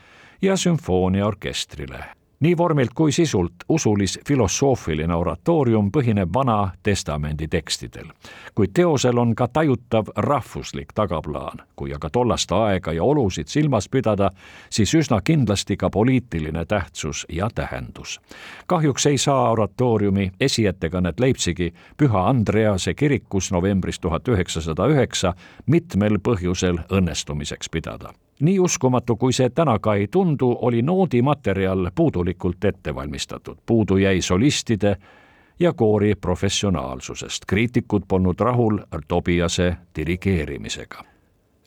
ja 0.42 0.56
sümfooniaorkestrile 0.56 2.04
nii 2.40 2.56
vormilt 2.56 2.90
kui 2.94 3.12
sisult 3.12 3.52
usulis-filosoofiline 3.68 5.14
oratoorium 5.14 5.90
põhineb 5.92 6.28
Vana 6.34 6.70
Testamendi 6.82 7.48
tekstidel. 7.48 8.06
kuid 8.54 8.70
teosel 8.74 9.18
on 9.18 9.34
ka 9.34 9.48
tajutav 9.48 10.06
rahvuslik 10.16 10.92
tagaplaan. 10.94 11.58
kui 11.76 11.94
aga 11.94 12.10
tollast 12.10 12.52
aega 12.52 12.92
ja 12.92 13.04
olusid 13.04 13.46
silmas 13.46 13.88
pidada, 13.88 14.30
siis 14.70 14.94
üsna 14.94 15.20
kindlasti 15.24 15.76
ka 15.76 15.90
poliitiline 15.90 16.64
tähtsus 16.64 17.26
ja 17.28 17.48
tähendus. 17.54 18.20
kahjuks 18.66 19.06
ei 19.06 19.18
saa 19.18 19.50
oratooriumi 19.50 20.32
esiettekannet 20.40 21.20
Leipzigi 21.20 21.74
Püha 21.96 22.28
Andrease 22.28 22.94
kirikus 22.94 23.52
novembris 23.52 24.00
tuhat 24.00 24.28
üheksasada 24.28 24.86
üheksa 24.86 25.34
mitmel 25.66 26.18
põhjusel 26.18 26.78
õnnestumiseks 26.90 27.68
pidada 27.70 28.12
nii 28.40 28.58
uskumatu, 28.60 29.16
kui 29.16 29.32
see 29.32 29.50
täna 29.50 29.78
ka 29.78 29.94
ei 29.94 30.08
tundu, 30.08 30.56
oli 30.60 30.82
noodimaterjal 30.82 31.90
puudulikult 31.94 32.64
ette 32.64 32.94
valmistatud, 32.94 33.58
puudu 33.66 33.96
jäi 33.96 34.22
solistide 34.22 34.96
ja 35.60 35.72
koori 35.72 36.14
professionaalsusest, 36.14 37.44
kriitikud 37.46 38.02
polnud 38.08 38.40
rahul 38.40 38.78
Tobiase 39.08 39.76
dirigeerimisega. 39.96 41.04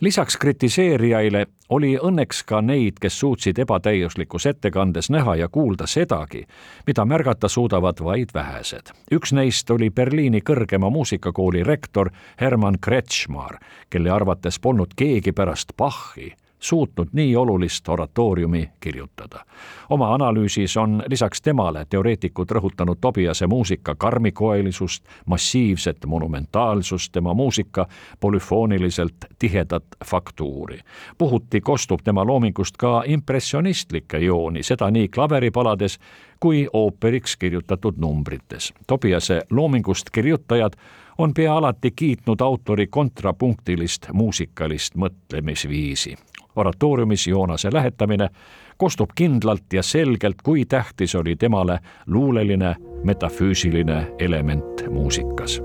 Lisaks 0.03 0.37
kritiseerijaile 0.37 1.45
oli 1.69 1.93
õnneks 1.95 2.41
ka 2.45 2.59
neid, 2.61 2.97
kes 2.99 3.19
suutsid 3.19 3.59
ebatäiuslikus 3.63 4.45
ettekandes 4.45 5.07
näha 5.09 5.35
ja 5.35 5.47
kuulda 5.47 5.87
sedagi, 5.87 6.43
mida 6.87 7.05
märgata 7.05 7.47
suudavad 7.47 8.03
vaid 8.03 8.33
vähesed. 8.33 8.91
üks 9.13 9.33
neist 9.33 9.69
oli 9.71 9.89
Berliini 9.89 10.41
kõrgema 10.41 10.89
muusikakooli 10.89 11.63
rektor 11.63 12.09
Hermann 12.41 12.79
Kretschmar, 12.81 13.57
kelle 13.89 14.11
arvates 14.11 14.59
polnud 14.59 14.91
keegi 14.95 15.31
pärast 15.31 15.71
Bachi 15.77 16.33
suutnud 16.63 17.07
nii 17.11 17.35
olulist 17.35 17.89
oratooriumi 17.89 18.69
kirjutada. 18.79 19.45
oma 19.89 20.13
analüüsis 20.13 20.77
on 20.77 21.03
lisaks 21.07 21.41
temale 21.41 21.85
teoreetikud 21.89 22.51
rõhutanud 22.51 22.97
Tobiase 23.01 23.47
muusika 23.47 23.95
karmikoelisust, 23.95 25.03
massiivset 25.25 26.05
monumentaalsust, 26.05 27.11
tema 27.11 27.33
muusika 27.33 27.87
polüfooniliselt 28.19 29.15
tihedat 29.39 29.83
faktuuri. 30.05 30.79
puhuti 31.17 31.61
kostub 31.61 31.99
tema 32.03 32.25
loomingust 32.25 32.77
ka 32.77 33.03
impressionistlikke 33.05 34.17
jooni, 34.17 34.63
seda 34.63 34.91
nii 34.91 35.07
klaveripalades 35.07 35.99
kui 36.39 36.67
ooperiks 36.73 37.37
kirjutatud 37.37 37.93
numbrites. 37.97 38.73
Tobiase 38.87 39.41
loomingust 39.49 40.09
kirjutajad 40.09 40.73
on 41.17 41.33
pea 41.33 41.57
alati 41.57 41.91
kiitnud 41.91 42.41
autori 42.41 42.87
kontrapunktilist 42.87 44.07
muusikalist 44.13 44.95
mõtlemisviisi 44.95 46.15
oratooriumis 46.55 47.27
Joonase 47.27 47.73
lähetamine 47.73 48.29
kostub 48.77 49.09
kindlalt 49.15 49.73
ja 49.73 49.83
selgelt, 49.83 50.41
kui 50.43 50.65
tähtis 50.65 51.15
oli 51.15 51.35
temale 51.35 51.79
luuleline 52.07 52.75
metafüüsiline 53.03 54.07
element 54.19 54.89
muusikas 54.89 55.61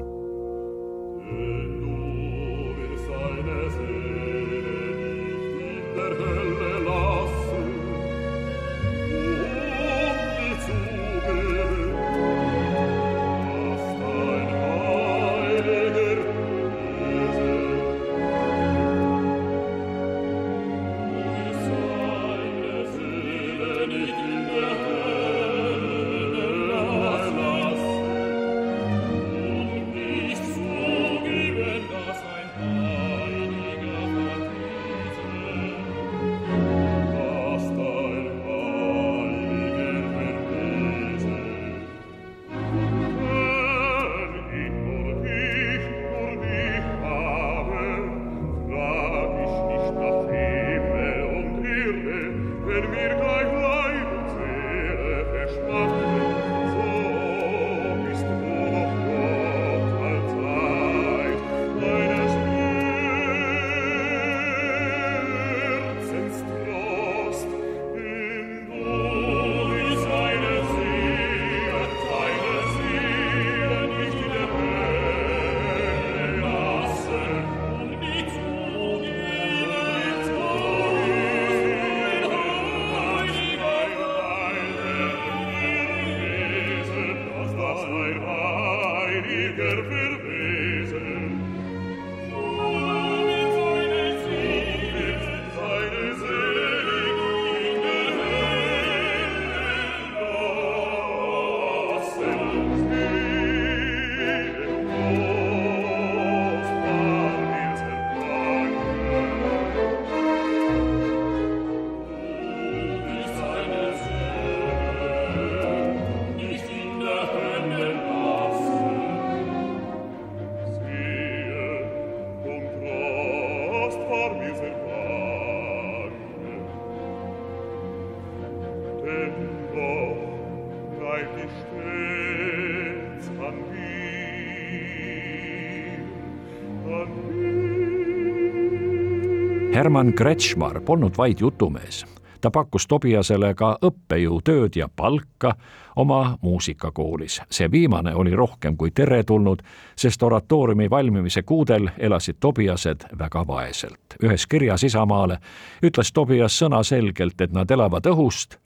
Herman 139.89 140.13
Kretschmar 140.13 140.81
polnud 140.81 141.17
vaid 141.19 141.41
jutumees. 141.41 142.07
ta 142.41 142.51
pakkus 142.51 142.87
Tobiasele 142.87 143.55
ka 143.55 143.79
õppejõutööd 143.83 144.77
ja 144.77 144.89
palka 144.97 145.55
oma 145.97 146.39
muusikakoolis. 146.43 147.41
see 147.51 147.71
viimane 147.71 148.15
oli 148.15 148.37
rohkem 148.37 148.77
kui 148.77 148.91
teretulnud, 148.91 149.63
sest 149.97 150.23
oratooriumi 150.23 150.91
valmimise 150.91 151.43
kuudel 151.43 151.89
elasid 151.99 152.37
Tobiased 152.41 153.01
väga 153.19 153.47
vaeselt. 153.47 154.01
ühes 154.25 154.47
kirjas 154.47 154.85
Isamaale 154.85 155.39
ütles 155.83 156.13
Tobias 156.13 156.63
sõnaselgelt, 156.63 157.41
et 157.41 157.53
nad 157.53 157.71
elavad 157.71 158.07
õhust 158.07 158.57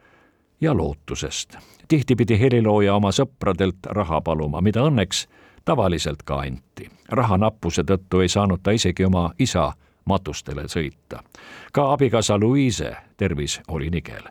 ja 0.60 0.74
lootusest. 0.76 1.56
tihti 1.88 2.16
pidi 2.16 2.40
helilooja 2.40 2.94
oma 2.94 3.10
sõpradelt 3.10 3.86
raha 3.86 4.20
paluma, 4.20 4.60
mida 4.60 4.80
õnneks 4.80 5.26
tavaliselt 5.64 6.22
ka 6.22 6.38
anti. 6.38 6.90
rahanappuse 7.08 7.82
tõttu 7.82 8.20
ei 8.20 8.28
saanud 8.28 8.58
ta 8.62 8.70
isegi 8.70 9.04
oma 9.04 9.30
isa 9.38 9.72
matustele 10.04 10.62
sõita. 10.68 11.22
ka 11.72 11.92
abikaasa 11.92 12.40
Louise 12.40 12.96
tervis 13.16 13.60
oli 13.68 13.90
nigel. 13.90 14.22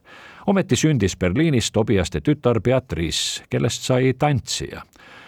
ometi 0.47 0.75
sündis 0.75 1.17
Berliinis 1.17 1.71
Tobiaste 1.71 2.21
tütar 2.21 2.61
Beatrice, 2.61 3.43
kellest 3.49 3.81
sai 3.81 4.13
tantsija. 4.13 4.81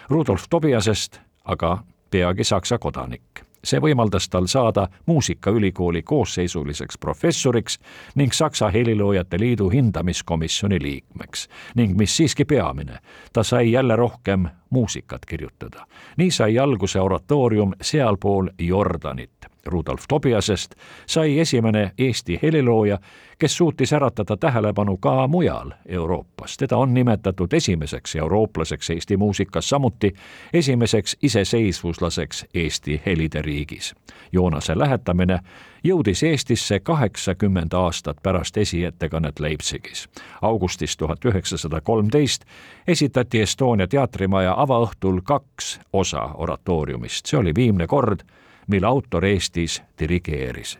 Rudolf 0.08 0.44
Tobiasest 0.50 1.20
aga 1.44 1.78
peagi 2.10 2.44
Saksa 2.44 2.78
kodanik 2.78 3.44
see 3.64 3.80
võimaldas 3.80 4.28
tal 4.30 4.46
saada 4.50 4.88
Muusikaülikooli 5.06 6.02
koosseisuliseks 6.02 6.98
professoriks 6.98 7.78
ning 8.14 8.32
Saksa 8.32 8.70
Heliloojate 8.70 9.38
Liidu 9.40 9.68
hindamiskomisjoni 9.70 10.82
liikmeks. 10.82 11.48
ning 11.74 11.96
mis 11.96 12.16
siiski 12.16 12.44
peamine, 12.44 12.98
ta 13.32 13.42
sai 13.42 13.72
jälle 13.72 13.96
rohkem 13.96 14.48
muusikat 14.70 15.26
kirjutada. 15.26 15.86
nii 16.16 16.30
sai 16.30 16.58
alguse 16.58 17.00
oratoorium 17.00 17.72
sealpool 17.80 18.48
Jordanit. 18.58 19.53
Rudolf 19.66 20.04
Tobiasest 20.08 20.74
sai 21.06 21.38
esimene 21.40 21.92
Eesti 21.98 22.38
helilooja, 22.42 22.98
kes 23.38 23.56
suutis 23.56 23.92
äratada 23.92 24.36
tähelepanu 24.36 24.96
ka 24.96 25.28
mujal 25.28 25.70
Euroopas. 25.86 26.56
teda 26.56 26.76
on 26.76 26.94
nimetatud 26.94 27.52
esimeseks 27.52 28.16
eurooplaseks 28.16 28.90
Eesti 28.90 29.16
muusikas, 29.16 29.68
samuti 29.68 30.14
esimeseks 30.52 31.16
iseseisvuslaseks 31.22 32.46
Eesti 32.54 33.02
helide 33.06 33.42
riigis. 33.42 33.94
Joonase 34.32 34.78
lähetamine 34.78 35.38
jõudis 35.84 36.22
Eestisse 36.22 36.80
kaheksakümmend 36.80 37.72
aastat 37.72 38.16
pärast 38.22 38.56
esiettekannet 38.56 39.40
Leipzigis. 39.40 40.08
augustis 40.42 40.96
tuhat 40.96 41.24
üheksasada 41.24 41.80
kolmteist 41.80 42.44
esitati 42.88 43.40
Estonia 43.40 43.86
teatrimaja 43.86 44.54
avaõhtul 44.56 45.20
kaks 45.24 45.80
osa 45.92 46.22
oratooriumist, 46.34 47.26
see 47.26 47.38
oli 47.38 47.54
viimne 47.54 47.86
kord, 47.86 48.20
mil 48.66 48.84
autor 48.84 49.24
Eestis 49.24 49.82
dirigeeris. 49.98 50.78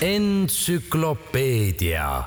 entsüklopeedia 0.00 2.22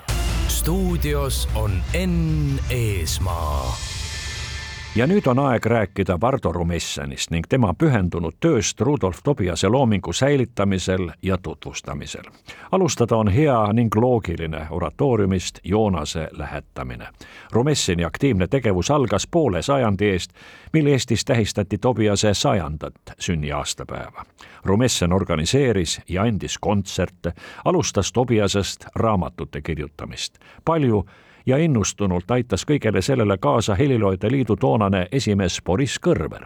stuudios 0.48 1.50
on 1.56 1.84
Enn 1.94 2.60
Eesmaa 2.70 3.76
ja 4.96 5.08
nüüd 5.08 5.26
on 5.26 5.40
aeg 5.40 5.66
rääkida 5.66 6.18
Vardo 6.22 6.52
Rumessanist 6.52 7.32
ning 7.34 7.48
tema 7.50 7.72
pühendunud 7.74 8.36
tööst 8.40 8.82
Rudolf 8.82 9.24
Tobiase 9.24 9.68
loomingu 9.68 10.14
säilitamisel 10.14 11.10
ja 11.22 11.38
tutvustamisel. 11.38 12.24
alustada 12.72 13.18
on 13.18 13.28
hea 13.28 13.74
ning 13.74 13.96
loogiline 13.96 14.68
oratooriumist 14.70 15.60
Joonase 15.64 16.30
lähetamine. 16.32 17.08
Rumessini 17.52 18.06
aktiivne 18.06 18.48
tegevus 18.48 18.92
algas 18.92 19.28
poole 19.28 19.62
sajandi 19.62 20.06
eest, 20.06 20.32
mil 20.74 20.86
Eestis 20.86 21.26
tähistati 21.26 21.78
Tobiase 21.78 22.34
sajandat 22.34 22.96
sünniaastapäeva. 23.20 24.26
Rumessen 24.66 25.14
organiseeris 25.14 26.02
ja 26.10 26.22
andis 26.22 26.58
kontserte, 26.58 27.34
alustas 27.66 28.12
Tobiasest 28.12 28.86
raamatute 28.96 29.62
kirjutamist. 29.62 30.40
palju 30.66 31.06
ja 31.46 31.58
innustunult 31.58 32.32
aitas 32.32 32.66
kõigele 32.66 33.02
sellele 33.02 33.38
kaasa 33.38 33.76
Heliloide 33.76 34.32
Liidu 34.32 34.56
toonane 34.56 35.08
esimees 35.12 35.62
Boris 35.66 36.00
Kõrver. 36.08 36.46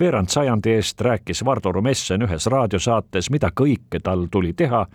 veerand 0.00 0.28
sajandi 0.28 0.70
eest 0.70 1.00
rääkis 1.00 1.44
Vardo 1.44 1.72
Rumessen 1.72 2.22
ühes 2.22 2.46
raadiosaates, 2.46 3.30
mida 3.30 3.50
kõike 3.60 4.00
tal 4.02 4.26
tuli 4.30 4.52
teha, 4.52 4.86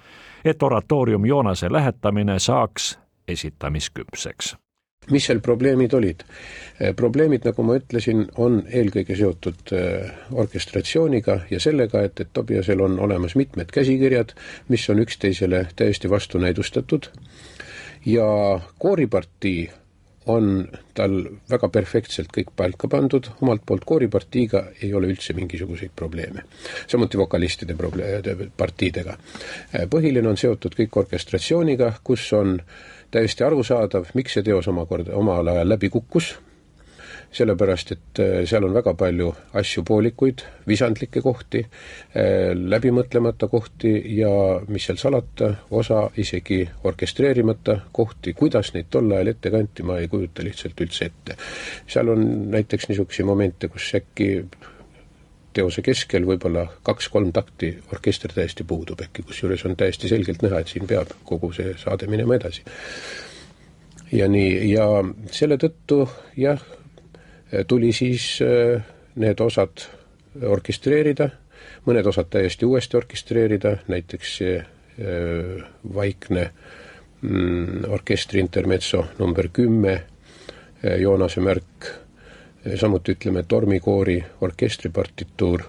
et 0.45 0.63
oratoorium 0.63 1.25
Joonase 1.25 1.71
lähetamine 1.71 2.39
saaks 2.39 2.99
esitamisküpseks 3.27 4.55
mis 5.09 5.25
seal 5.25 5.39
probleemid 5.39 5.93
olid? 5.93 6.23
probleemid, 6.95 7.43
nagu 7.45 7.63
ma 7.63 7.75
ütlesin, 7.77 8.23
on 8.41 8.63
eelkõige 8.69 9.15
seotud 9.17 9.73
äh, 9.77 10.11
orkestratsiooniga 10.31 11.39
ja 11.49 11.59
sellega, 11.59 12.01
et, 12.05 12.19
et 12.19 12.29
Tobiasel 12.33 12.81
on 12.81 12.99
olemas 12.99 13.35
mitmed 13.35 13.69
käsikirjad, 13.73 14.33
mis 14.69 14.87
on 14.89 15.01
üksteisele 15.03 15.67
täiesti 15.75 16.09
vastunäidustatud 16.09 17.11
ja 18.05 18.59
kooripartii 18.79 19.69
on 20.25 20.67
tal 20.93 21.15
väga 21.49 21.69
perfektselt 21.73 22.29
kõik 22.35 22.51
paika 22.55 22.87
pandud, 22.87 23.31
omalt 23.41 23.63
poolt 23.65 23.85
kooripartiiga 23.89 24.63
ei 24.81 24.93
ole 24.93 25.09
üldse 25.09 25.33
mingisuguseid 25.33 25.91
probleeme. 25.95 26.43
samuti 26.87 27.17
vokalistide 27.17 27.73
proble-, 27.73 28.51
partiidega. 28.57 29.17
põhiline 29.89 30.29
on 30.29 30.37
seotud 30.37 30.77
kõik 30.77 30.97
orkestratsiooniga, 31.03 31.93
kus 32.03 32.33
on 32.33 32.59
täiesti 33.11 33.43
arusaadav, 33.43 34.13
miks 34.13 34.37
see 34.37 34.43
teos 34.43 34.67
omakorda 34.67 35.15
omal 35.15 35.47
ajal 35.47 35.69
läbi 35.69 35.89
kukkus 35.89 36.35
sellepärast 37.31 37.91
et 37.95 38.19
äh, 38.19 38.31
seal 38.49 38.65
on 38.67 38.73
väga 38.75 38.93
palju 38.99 39.29
asju 39.59 39.83
poolikuid, 39.87 40.43
visandlikke 40.67 41.23
kohti, 41.23 41.61
äh, 41.63 42.51
läbimõtlemata 42.55 43.47
kohti 43.51 43.93
ja 44.17 44.31
mis 44.67 44.87
seal 44.89 44.99
salata, 44.99 45.53
osa 45.71 46.03
isegi 46.19 46.61
orkestreerimata 46.83 47.77
kohti, 47.95 48.35
kuidas 48.37 48.73
neid 48.75 48.91
tol 48.91 49.11
ajal 49.15 49.31
ette 49.31 49.53
kanti, 49.53 49.87
ma 49.87 50.01
ei 50.01 50.11
kujuta 50.11 50.43
lihtsalt 50.43 50.83
üldse 50.83 51.07
ette. 51.07 51.37
seal 51.87 52.11
on 52.11 52.27
näiteks 52.51 52.89
niisuguseid 52.91 53.27
momente, 53.27 53.71
kus 53.71 53.93
äkki 53.95 54.31
teose 55.53 55.83
keskel 55.83 56.25
võib-olla 56.27 56.65
kaks-kolm 56.87 57.31
takti 57.35 57.73
orkester 57.91 58.31
täiesti 58.35 58.63
puudub 58.67 59.01
äkki, 59.03 59.23
kusjuures 59.27 59.65
on 59.67 59.75
täiesti 59.79 60.11
selgelt 60.11 60.43
näha, 60.45 60.61
et 60.61 60.71
siin 60.71 60.87
peab 60.87 61.11
kogu 61.27 61.51
see 61.55 61.75
saade 61.79 62.07
minema 62.11 62.35
edasi. 62.35 62.63
ja 64.11 64.27
nii, 64.27 64.71
ja 64.73 64.87
selle 65.31 65.57
tõttu 65.59 66.03
jah, 66.39 66.59
tuli 67.67 67.91
siis 67.91 68.39
äh, 68.41 68.83
need 69.15 69.39
osad 69.39 69.83
orkestreerida, 70.47 71.29
mõned 71.85 72.07
osad 72.07 72.29
täiesti 72.31 72.65
uuesti 72.65 72.97
orkestreerida, 72.97 73.75
näiteks 73.91 74.37
see 74.37 74.55
äh, 74.59 75.65
vaikne 75.95 76.47
mm, 77.21 77.83
orkestri 77.91 78.39
intermezzo 78.39 79.05
number 79.19 79.49
kümme, 79.53 79.93
äh, 80.85 80.97
Joonase 81.01 81.43
märk, 81.43 81.91
samuti 82.77 83.15
ütleme 83.17 83.41
tormikoori 83.43 84.19
orkestripartituur, 84.45 85.63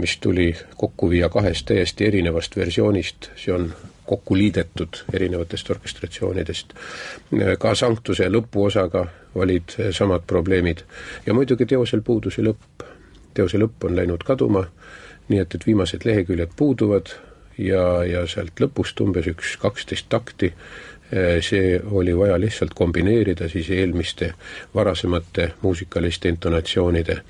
mis 0.00 0.14
tuli 0.24 0.46
kokku 0.76 1.10
viia 1.10 1.28
kahest 1.28 1.66
täiesti 1.68 2.06
erinevast 2.06 2.56
versioonist, 2.56 3.28
see 3.36 3.52
on 3.52 3.66
kokku 4.06 4.36
liidetud 4.36 5.02
erinevatest 5.12 5.70
orkestratsioonidest. 5.70 6.74
ka 7.58 7.74
Sanktuse 7.74 8.28
lõpuosaga 8.30 9.06
olid 9.34 9.76
samad 9.90 10.26
probleemid 10.26 10.82
ja 11.26 11.34
muidugi 11.34 11.66
teosel 11.66 12.02
puudus 12.02 12.38
ju 12.38 12.44
lõpp. 12.50 12.84
teose 13.34 13.58
lõpp 13.58 13.84
on 13.84 13.96
läinud 13.96 14.22
kaduma, 14.24 14.64
nii 15.28 15.38
et, 15.38 15.54
et 15.54 15.66
viimased 15.66 16.04
leheküljed 16.04 16.54
puuduvad 16.56 17.10
ja, 17.58 18.04
ja 18.04 18.26
sealt 18.26 18.60
lõpust 18.60 19.00
umbes 19.00 19.26
üks 19.26 19.56
kaksteist 19.60 20.08
takti, 20.08 20.52
see 21.40 21.80
oli 21.90 22.16
vaja 22.18 22.38
lihtsalt 22.40 22.74
kombineerida 22.74 23.48
siis 23.48 23.68
eelmiste 23.70 24.32
varasemate 24.74 25.52
muusikaliste 25.62 26.28
intonatsioonide 26.28 27.20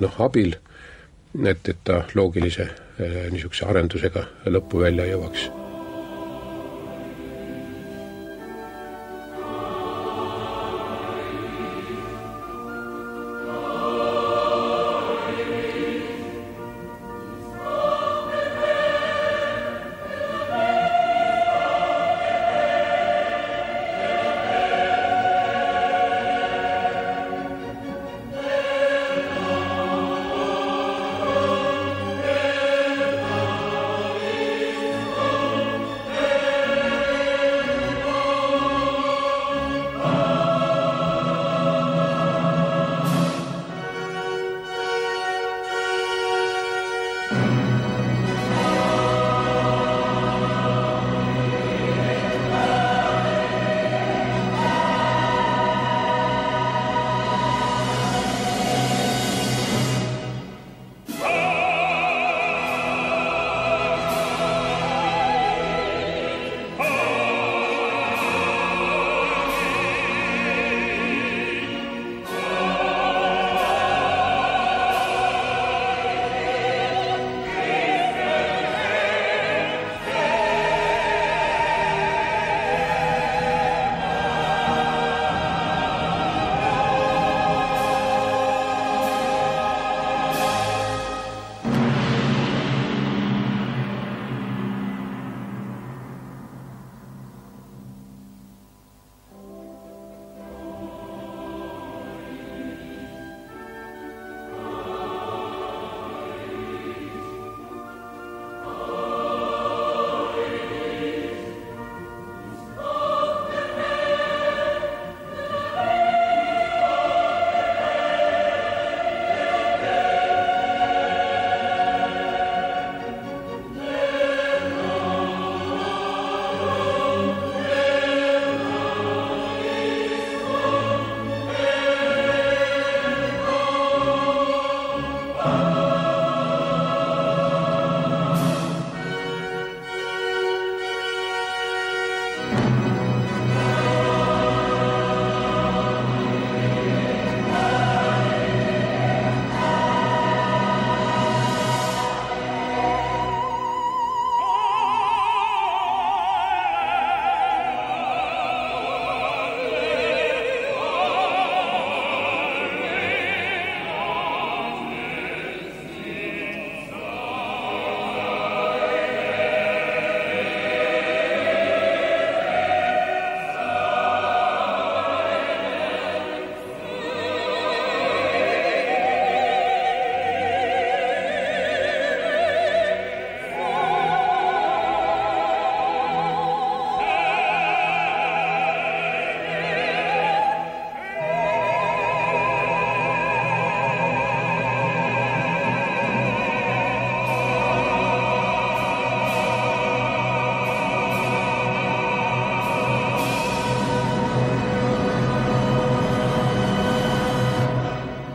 noh, 0.00 0.16
abil, 0.24 0.56
et, 1.44 1.68
et 1.68 1.84
ta 1.84 2.04
loogilise 2.14 2.70
Äh, 2.98 3.28
niisuguse 3.30 3.62
arendusega 3.70 4.24
lõppu 4.50 4.80
välja 4.82 5.04
jõuaks 5.06 5.44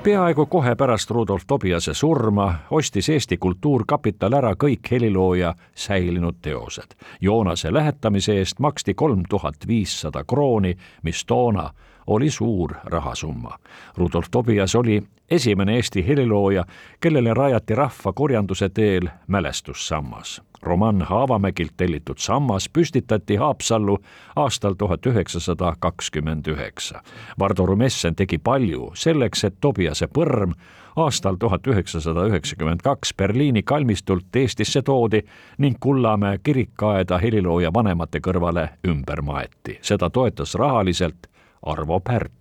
peaaegu 0.04 0.46
kohe 0.46 0.76
pärast 0.76 1.12
Rudolf 1.12 1.44
Tobiase 1.48 1.94
surma 1.94 2.54
ostis 2.72 3.10
Eesti 3.10 3.38
Kultuurkapital 3.38 4.34
ära 4.34 4.52
kõik 4.60 4.90
helilooja 4.92 5.54
säilinud 5.76 6.42
teosed. 6.42 6.98
Joonase 7.22 7.74
lähetamise 7.74 8.36
eest 8.38 8.60
maksti 8.60 8.94
kolm 8.94 9.24
tuhat 9.30 9.68
viissada 9.68 10.24
krooni, 10.24 10.76
mis 11.04 11.26
toona 11.26 11.70
oli 12.08 12.30
suur 12.30 12.74
rahasumma. 12.84 13.58
Rudolf 13.98 14.26
Tobias 14.32 14.76
oli 14.76 15.04
esimene 15.32 15.76
Eesti 15.76 16.08
helilooja, 16.08 16.66
kellele 17.00 17.34
rajati 17.34 17.76
rahva 17.76 18.14
kurjanduse 18.14 18.70
teel 18.70 19.10
mälestussammas. 19.28 20.42
Roman 20.64 21.02
Haavamägilt 21.02 21.72
tellitud 21.78 22.18
sammas 22.18 22.70
püstitati 22.70 23.36
Haapsallu 23.36 23.98
aastal 24.36 24.74
tuhat 24.74 25.06
üheksasada 25.06 25.74
kakskümmend 25.80 26.48
üheksa. 26.48 27.02
Vardo 27.40 27.66
Rumessen 27.66 28.16
tegi 28.16 28.38
palju 28.38 28.92
selleks, 28.96 29.44
et 29.44 29.56
Tobiase 29.62 30.08
põrm 30.08 30.54
aastal 30.96 31.36
tuhat 31.36 31.68
üheksasada 31.68 32.28
üheksakümmend 32.28 32.80
kaks 32.84 33.14
Berliini 33.14 33.64
kalmistult 33.64 34.36
Eestisse 34.36 34.82
toodi 34.82 35.22
ning 35.58 35.78
Kullamäe 35.80 36.38
kirikaeda 36.44 37.18
helilooja 37.18 37.74
vanemate 37.74 38.20
kõrvale 38.20 38.70
ümber 38.88 39.22
maeti. 39.22 39.80
seda 39.82 40.10
toetas 40.10 40.56
rahaliselt 40.56 41.33
Arvo 41.64 42.00
Pärt. 42.00 42.32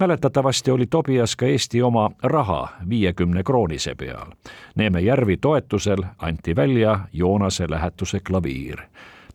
mäletatavasti 0.00 0.70
oli 0.70 0.86
Tobias 0.86 1.36
ka 1.36 1.46
Eesti 1.46 1.82
oma 1.82 2.10
raha 2.22 2.68
viiekümne 2.88 3.42
kroonise 3.42 3.94
peal. 3.94 4.32
Neeme 4.74 5.00
Järvi 5.00 5.36
toetusel 5.36 6.02
anti 6.18 6.56
välja 6.56 6.98
Joonase 7.12 7.70
lähetuse 7.70 8.20
klaviir 8.20 8.78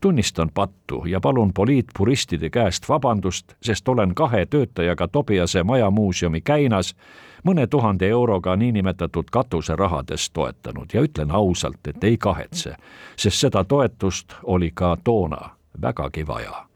tunnistan 0.01 0.51
pattu 0.53 1.03
ja 1.05 1.19
palun 1.19 1.53
poliitpuristide 1.53 2.49
käest 2.49 2.89
vabandust, 2.89 3.53
sest 3.61 3.87
olen 3.87 4.15
kahe 4.15 4.45
töötajaga 4.45 5.07
Tobiase 5.07 5.63
majamuuseumi 5.63 6.41
käinas 6.41 6.95
mõne 7.43 7.67
tuhande 7.67 8.09
euroga 8.09 8.55
niinimetatud 8.55 9.25
katuserahadest 9.31 10.33
toetanud 10.33 10.85
ja 10.93 11.01
ütlen 11.01 11.31
ausalt, 11.31 11.87
et 11.87 12.03
ei 12.03 12.17
kahetse, 12.17 12.75
sest 13.15 13.39
seda 13.39 13.63
toetust 13.63 14.33
oli 14.43 14.71
ka 14.73 14.97
toona 15.03 15.49
vägagi 15.81 16.27
vaja 16.27 16.67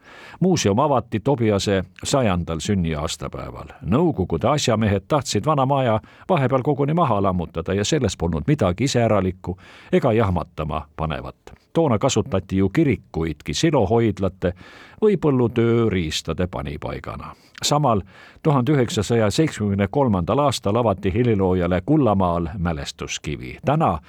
muuseum 0.41 0.79
avati 0.79 1.19
Tobiase 1.19 1.83
sajandal 2.03 2.59
sünniaastapäeval. 2.59 3.67
Nõukogude 3.85 4.49
asjamehed 4.49 5.05
tahtsid 5.07 5.45
vana 5.45 5.65
maja 5.65 5.99
vahepeal 6.29 6.61
koguni 6.61 6.93
maha 6.93 7.21
lammutada 7.23 7.73
ja 7.73 7.85
selles 7.85 8.17
polnud 8.17 8.43
midagi 8.47 8.83
iseäralikku 8.83 9.57
ega 9.91 10.13
jahmatama 10.13 10.87
panevat. 10.95 11.35
toona 11.73 11.99
kasutati 11.99 12.57
ju 12.57 12.69
kirikuidki 12.69 13.53
silohoidlate 13.53 14.53
või 15.01 15.17
põllutööriistade 15.17 16.47
panipaigana. 16.47 17.35
samal 17.63 18.01
tuhande 18.43 18.71
üheksasaja 18.71 19.31
seitsmekümne 19.31 19.87
kolmandal 19.87 20.39
aastal 20.39 20.75
avati 20.75 21.13
heliloojale 21.13 21.81
Kullamaal 21.85 22.47
mälestuskivi. 22.57 23.57
täna 23.65 23.99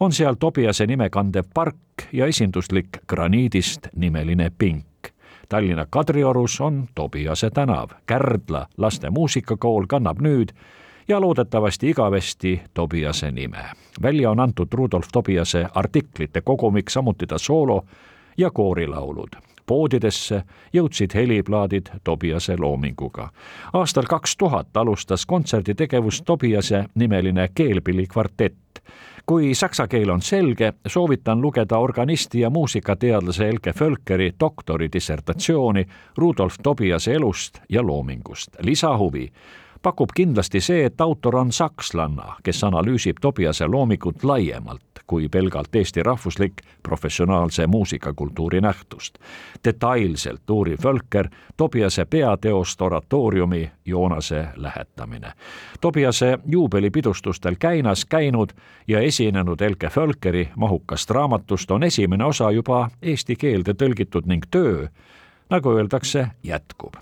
on 0.00 0.12
seal 0.12 0.34
Tobiase 0.34 0.86
nime 0.86 1.10
kandev 1.10 1.44
park 1.54 1.76
ja 2.12 2.26
esinduslik 2.26 2.88
graniidist 3.08 3.88
nimeline 3.96 4.50
pink. 4.58 4.84
Tallinna 5.48 5.86
Kadriorus 5.90 6.60
on 6.60 6.88
Tobiase 6.94 7.50
tänav, 7.50 7.90
Kärdla 8.06 8.66
laste 8.76 9.10
muusikakool 9.10 9.86
kannab 9.88 10.20
nüüd 10.20 10.52
ja 11.08 11.20
loodetavasti 11.20 11.88
igavesti 11.88 12.62
Tobiase 12.74 13.30
nime. 13.30 13.64
välja 14.02 14.30
on 14.30 14.40
antud 14.40 14.68
Rudolf 14.72 15.08
Tobiase 15.12 15.66
artiklite 15.74 16.40
kogumik, 16.40 16.90
samuti 16.90 17.26
ta 17.26 17.38
soolo- 17.38 17.84
ja 18.38 18.50
koorilaulud 18.50 19.36
poodidesse 19.66 20.42
jõudsid 20.72 21.14
heliplaadid 21.14 21.86
Tobiase 22.04 22.56
loominguga. 22.58 23.30
aastal 23.72 24.04
kaks 24.08 24.36
tuhat 24.36 24.76
alustas 24.76 25.26
kontserditegevust 25.26 26.24
Tobiase 26.24 26.84
nimeline 26.94 27.48
keelpillikvartett 27.54 28.82
kui 29.26 29.54
saksa 29.54 29.88
keel 29.88 30.10
on 30.10 30.22
selge, 30.22 30.72
soovitan 30.86 31.40
lugeda 31.40 31.78
organisti 31.78 32.40
ja 32.40 32.50
muusikateadlase 32.50 33.48
Elke 33.48 33.72
Völkeri 33.80 34.32
doktoridissertatsiooni 34.40 35.86
Rudolf 36.16 36.54
Tobiase 36.62 37.14
elust 37.14 37.58
ja 37.68 37.86
loomingust. 37.86 38.56
lisahuvi 38.60 39.32
pakub 39.82 40.10
kindlasti 40.14 40.60
see, 40.60 40.84
et 40.84 41.00
autor 41.00 41.36
on 41.36 41.52
sakslanna, 41.52 42.36
kes 42.42 42.64
analüüsib 42.64 43.16
Tobiase 43.20 43.66
loomingut 43.66 44.24
laiemalt 44.24 44.96
kui 45.06 45.28
pelgalt 45.28 45.74
Eesti 45.74 46.02
rahvuslik 46.02 46.52
professionaalse 46.82 47.66
muusikakultuuri 47.66 48.60
nähtust. 48.60 49.18
detailselt 49.64 50.50
uurib 50.50 50.84
Völker 50.84 51.28
Tobiase 51.56 52.04
peateost 52.04 52.82
oratooriumi 52.82 53.70
Joonase 53.84 54.48
lähetamine. 54.56 55.32
Tobiase 55.80 56.38
juubelipidustustel 56.46 57.54
Käinas 57.58 58.04
käinud 58.04 58.48
ja 58.88 59.00
esinenud 59.00 59.60
Elke 59.60 59.90
Völkeri 59.96 60.48
mahukast 60.56 61.10
raamatust 61.10 61.70
on 61.70 61.82
esimene 61.82 62.24
osa 62.24 62.50
juba 62.50 62.90
eesti 63.02 63.36
keelde 63.36 63.72
tõlgitud 63.72 64.26
ning 64.26 64.44
töö, 64.50 64.88
nagu 65.50 65.70
öeldakse, 65.70 66.26
jätkub 66.42 66.94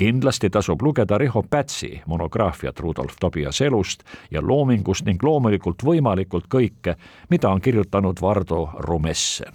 kindlasti 0.00 0.50
tasub 0.50 0.82
lugeda 0.82 1.18
Riho 1.18 1.42
Pätsi 1.42 2.02
monograafiat 2.06 2.80
Rudolf 2.80 3.14
Tobiase 3.20 3.66
elust 3.66 4.02
ja 4.30 4.40
loomingust 4.42 5.04
ning 5.04 5.22
loomulikult 5.22 5.84
võimalikult 5.84 6.48
kõike, 6.48 6.94
mida 7.30 7.50
on 7.50 7.60
kirjutanud 7.60 8.20
Vardo 8.20 8.68
Rumessen 8.78 9.52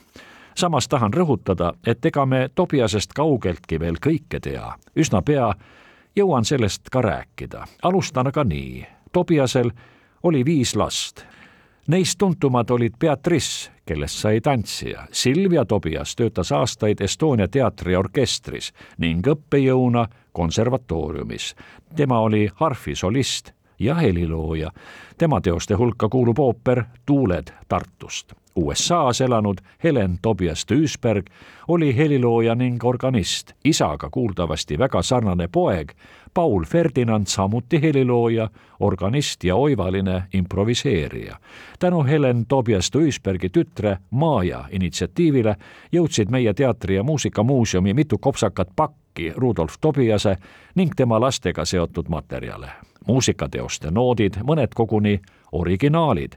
samas 0.55 0.87
tahan 0.87 1.13
rõhutada, 1.13 1.73
et 1.85 2.05
ega 2.05 2.25
me 2.25 2.49
Tobiasest 2.55 3.13
kaugeltki 3.13 3.79
veel 3.79 3.97
kõike 3.99 4.39
tea. 4.39 4.75
üsna 4.95 5.21
pea 5.21 5.49
jõuan 6.15 6.45
sellest 6.45 6.89
ka 6.91 7.01
rääkida. 7.01 7.65
alustan 7.83 8.27
aga 8.27 8.43
nii. 8.43 8.85
Tobiasel 9.11 9.71
oli 10.23 10.45
viis 10.45 10.75
last. 10.75 11.25
Neist 11.87 12.17
tuntumad 12.17 12.69
olid 12.69 12.93
Beatrice, 12.99 13.71
kellest 13.85 14.17
sai 14.17 14.41
tantsija. 14.41 15.07
Silvia 15.11 15.65
Tobias 15.65 16.15
töötas 16.15 16.51
aastaid 16.51 17.01
Estonia 17.01 17.47
teatri 17.47 17.95
orkestris 17.95 18.71
ning 18.97 19.27
õppejõuna 19.27 20.07
konservatooriumis. 20.33 21.55
tema 21.95 22.19
oli 22.19 22.49
harfisolist 22.55 23.51
ja 23.79 23.95
helilooja. 23.95 24.71
tema 25.17 25.41
teoste 25.41 25.73
hulka 25.73 26.09
kuulub 26.09 26.39
ooper 26.39 26.83
Tuuled 27.05 27.53
Tartust. 27.67 28.33
USA-s 28.55 29.21
elanud 29.21 29.57
Helen 29.83 30.17
Tobias 30.21 30.65
Duisberg 30.69 31.25
oli 31.67 31.97
helilooja 31.97 32.55
ning 32.55 32.83
organist, 32.83 33.53
isaga 33.63 34.09
kuuldavasti 34.09 34.79
väga 34.79 35.01
sarnane 35.01 35.47
poeg, 35.47 35.91
Paul 36.35 36.63
Ferdinand 36.65 37.25
samuti 37.27 37.81
helilooja, 37.81 38.49
organist 38.79 39.43
ja 39.43 39.55
oivaline 39.55 40.23
improviseerija. 40.33 41.35
tänu 41.79 42.03
Helen 42.03 42.45
Tobias 42.45 42.89
Duisbergi 42.93 43.49
tütre 43.49 43.97
Maja 44.11 44.65
initsiatiivile 44.71 45.55
jõudsid 45.91 46.29
meie 46.29 46.53
teatri- 46.53 46.95
ja 46.95 47.03
muusikamuuseumi 47.03 47.93
mitu 47.93 48.17
kopsakat 48.17 48.67
pakki 48.75 49.33
Rudolf 49.35 49.73
Tobiase 49.81 50.35
ning 50.75 50.91
tema 50.95 51.21
lastega 51.21 51.65
seotud 51.65 52.05
materjale. 52.09 52.69
muusikateoste 53.07 53.91
noodid, 53.91 54.33
mõned 54.43 54.73
koguni 54.75 55.19
originaalid. 55.51 56.31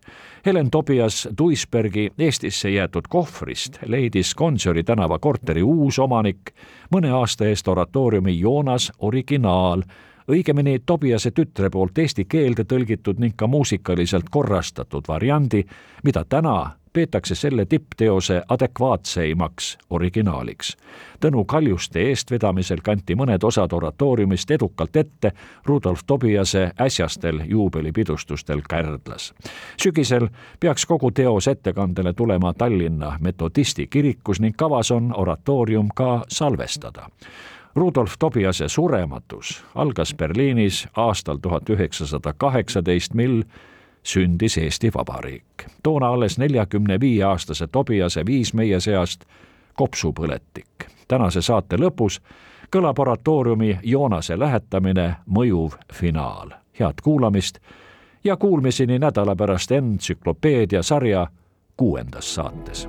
Helen 0.46 0.70
Tobias 0.70 1.28
Duisbergi 1.38 2.10
Eestisse 2.18 2.70
jäetud 2.70 3.08
kohvrist 3.08 3.78
leidis 3.86 4.34
Gonsiori 4.34 4.84
tänava 4.84 5.18
korteri 5.18 5.62
uus 5.62 5.98
omanik 5.98 6.54
mõne 6.94 7.10
aasta 7.12 7.48
eest 7.48 7.68
oratooriumi 7.68 8.38
Joonas 8.40 8.92
originaal, 8.98 9.82
õigemini 10.28 10.78
Tobiase 10.86 11.30
tütre 11.30 11.70
poolt 11.70 11.98
eesti 11.98 12.24
keelde 12.24 12.64
tõlgitud 12.64 13.20
ning 13.20 13.36
ka 13.36 13.46
muusikaliselt 13.46 14.28
korrastatud 14.30 15.08
variandi, 15.08 15.64
mida 16.04 16.24
täna 16.28 16.58
peetakse 16.92 17.34
selle 17.34 17.66
tippteose 17.66 18.42
adekvaatseimaks 18.48 19.78
originaaliks. 19.90 20.76
Tõnu 21.20 21.44
Kaljuste 21.44 22.00
eestvedamisel 22.10 22.80
kanti 22.82 23.14
mõned 23.14 23.44
osad 23.44 23.72
oratooriumist 23.72 24.50
edukalt 24.50 24.96
ette 24.96 25.32
Rudolf 25.66 26.00
Tobiase 26.06 26.70
äsjastel 26.80 27.40
juubelipidustustel 27.46 28.62
Kärdlas. 28.68 29.34
sügisel 29.82 30.28
peaks 30.60 30.86
kogu 30.86 31.10
teos 31.10 31.48
ettekandele 31.48 32.12
tulema 32.12 32.54
Tallinna 32.54 33.18
metodisti 33.20 33.86
kirikus 33.86 34.40
ning 34.40 34.56
kavas 34.56 34.90
on 34.90 35.12
oratoorium 35.16 35.88
ka 35.94 36.24
salvestada 36.28 37.08
Rudolf 37.78 38.12
Tobiase 38.18 38.68
surematus 38.68 39.64
algas 39.74 40.14
Berliinis 40.14 40.88
aastal 40.96 41.36
tuhat 41.36 41.70
üheksasada 41.70 42.32
kaheksateist, 42.32 43.14
mil 43.14 43.42
sündis 44.02 44.58
Eesti 44.58 44.90
Vabariik. 44.94 45.44
toona 45.82 46.08
alles 46.08 46.38
neljakümne 46.38 47.00
viie 47.00 47.24
aastase 47.24 47.66
Tobiase 47.66 48.26
viis 48.26 48.54
meie 48.54 48.80
seast 48.80 49.24
kopsupõletik. 49.74 50.68
tänase 51.08 51.42
saate 51.42 51.76
lõpus 51.76 52.20
kõlab 52.76 52.98
oratooriumi 52.98 53.78
Joonase 53.82 54.38
lähetamine 54.38 55.16
mõjuv 55.30 55.72
finaal. 55.92 56.50
head 56.80 56.94
kuulamist 57.02 57.58
ja 58.24 58.36
kuulmiseni 58.36 58.98
nädala 58.98 59.36
pärast 59.36 59.70
entsüklopeedia 59.70 60.82
sarja 60.82 61.26
kuuendas 61.76 62.34
saates 62.34 62.88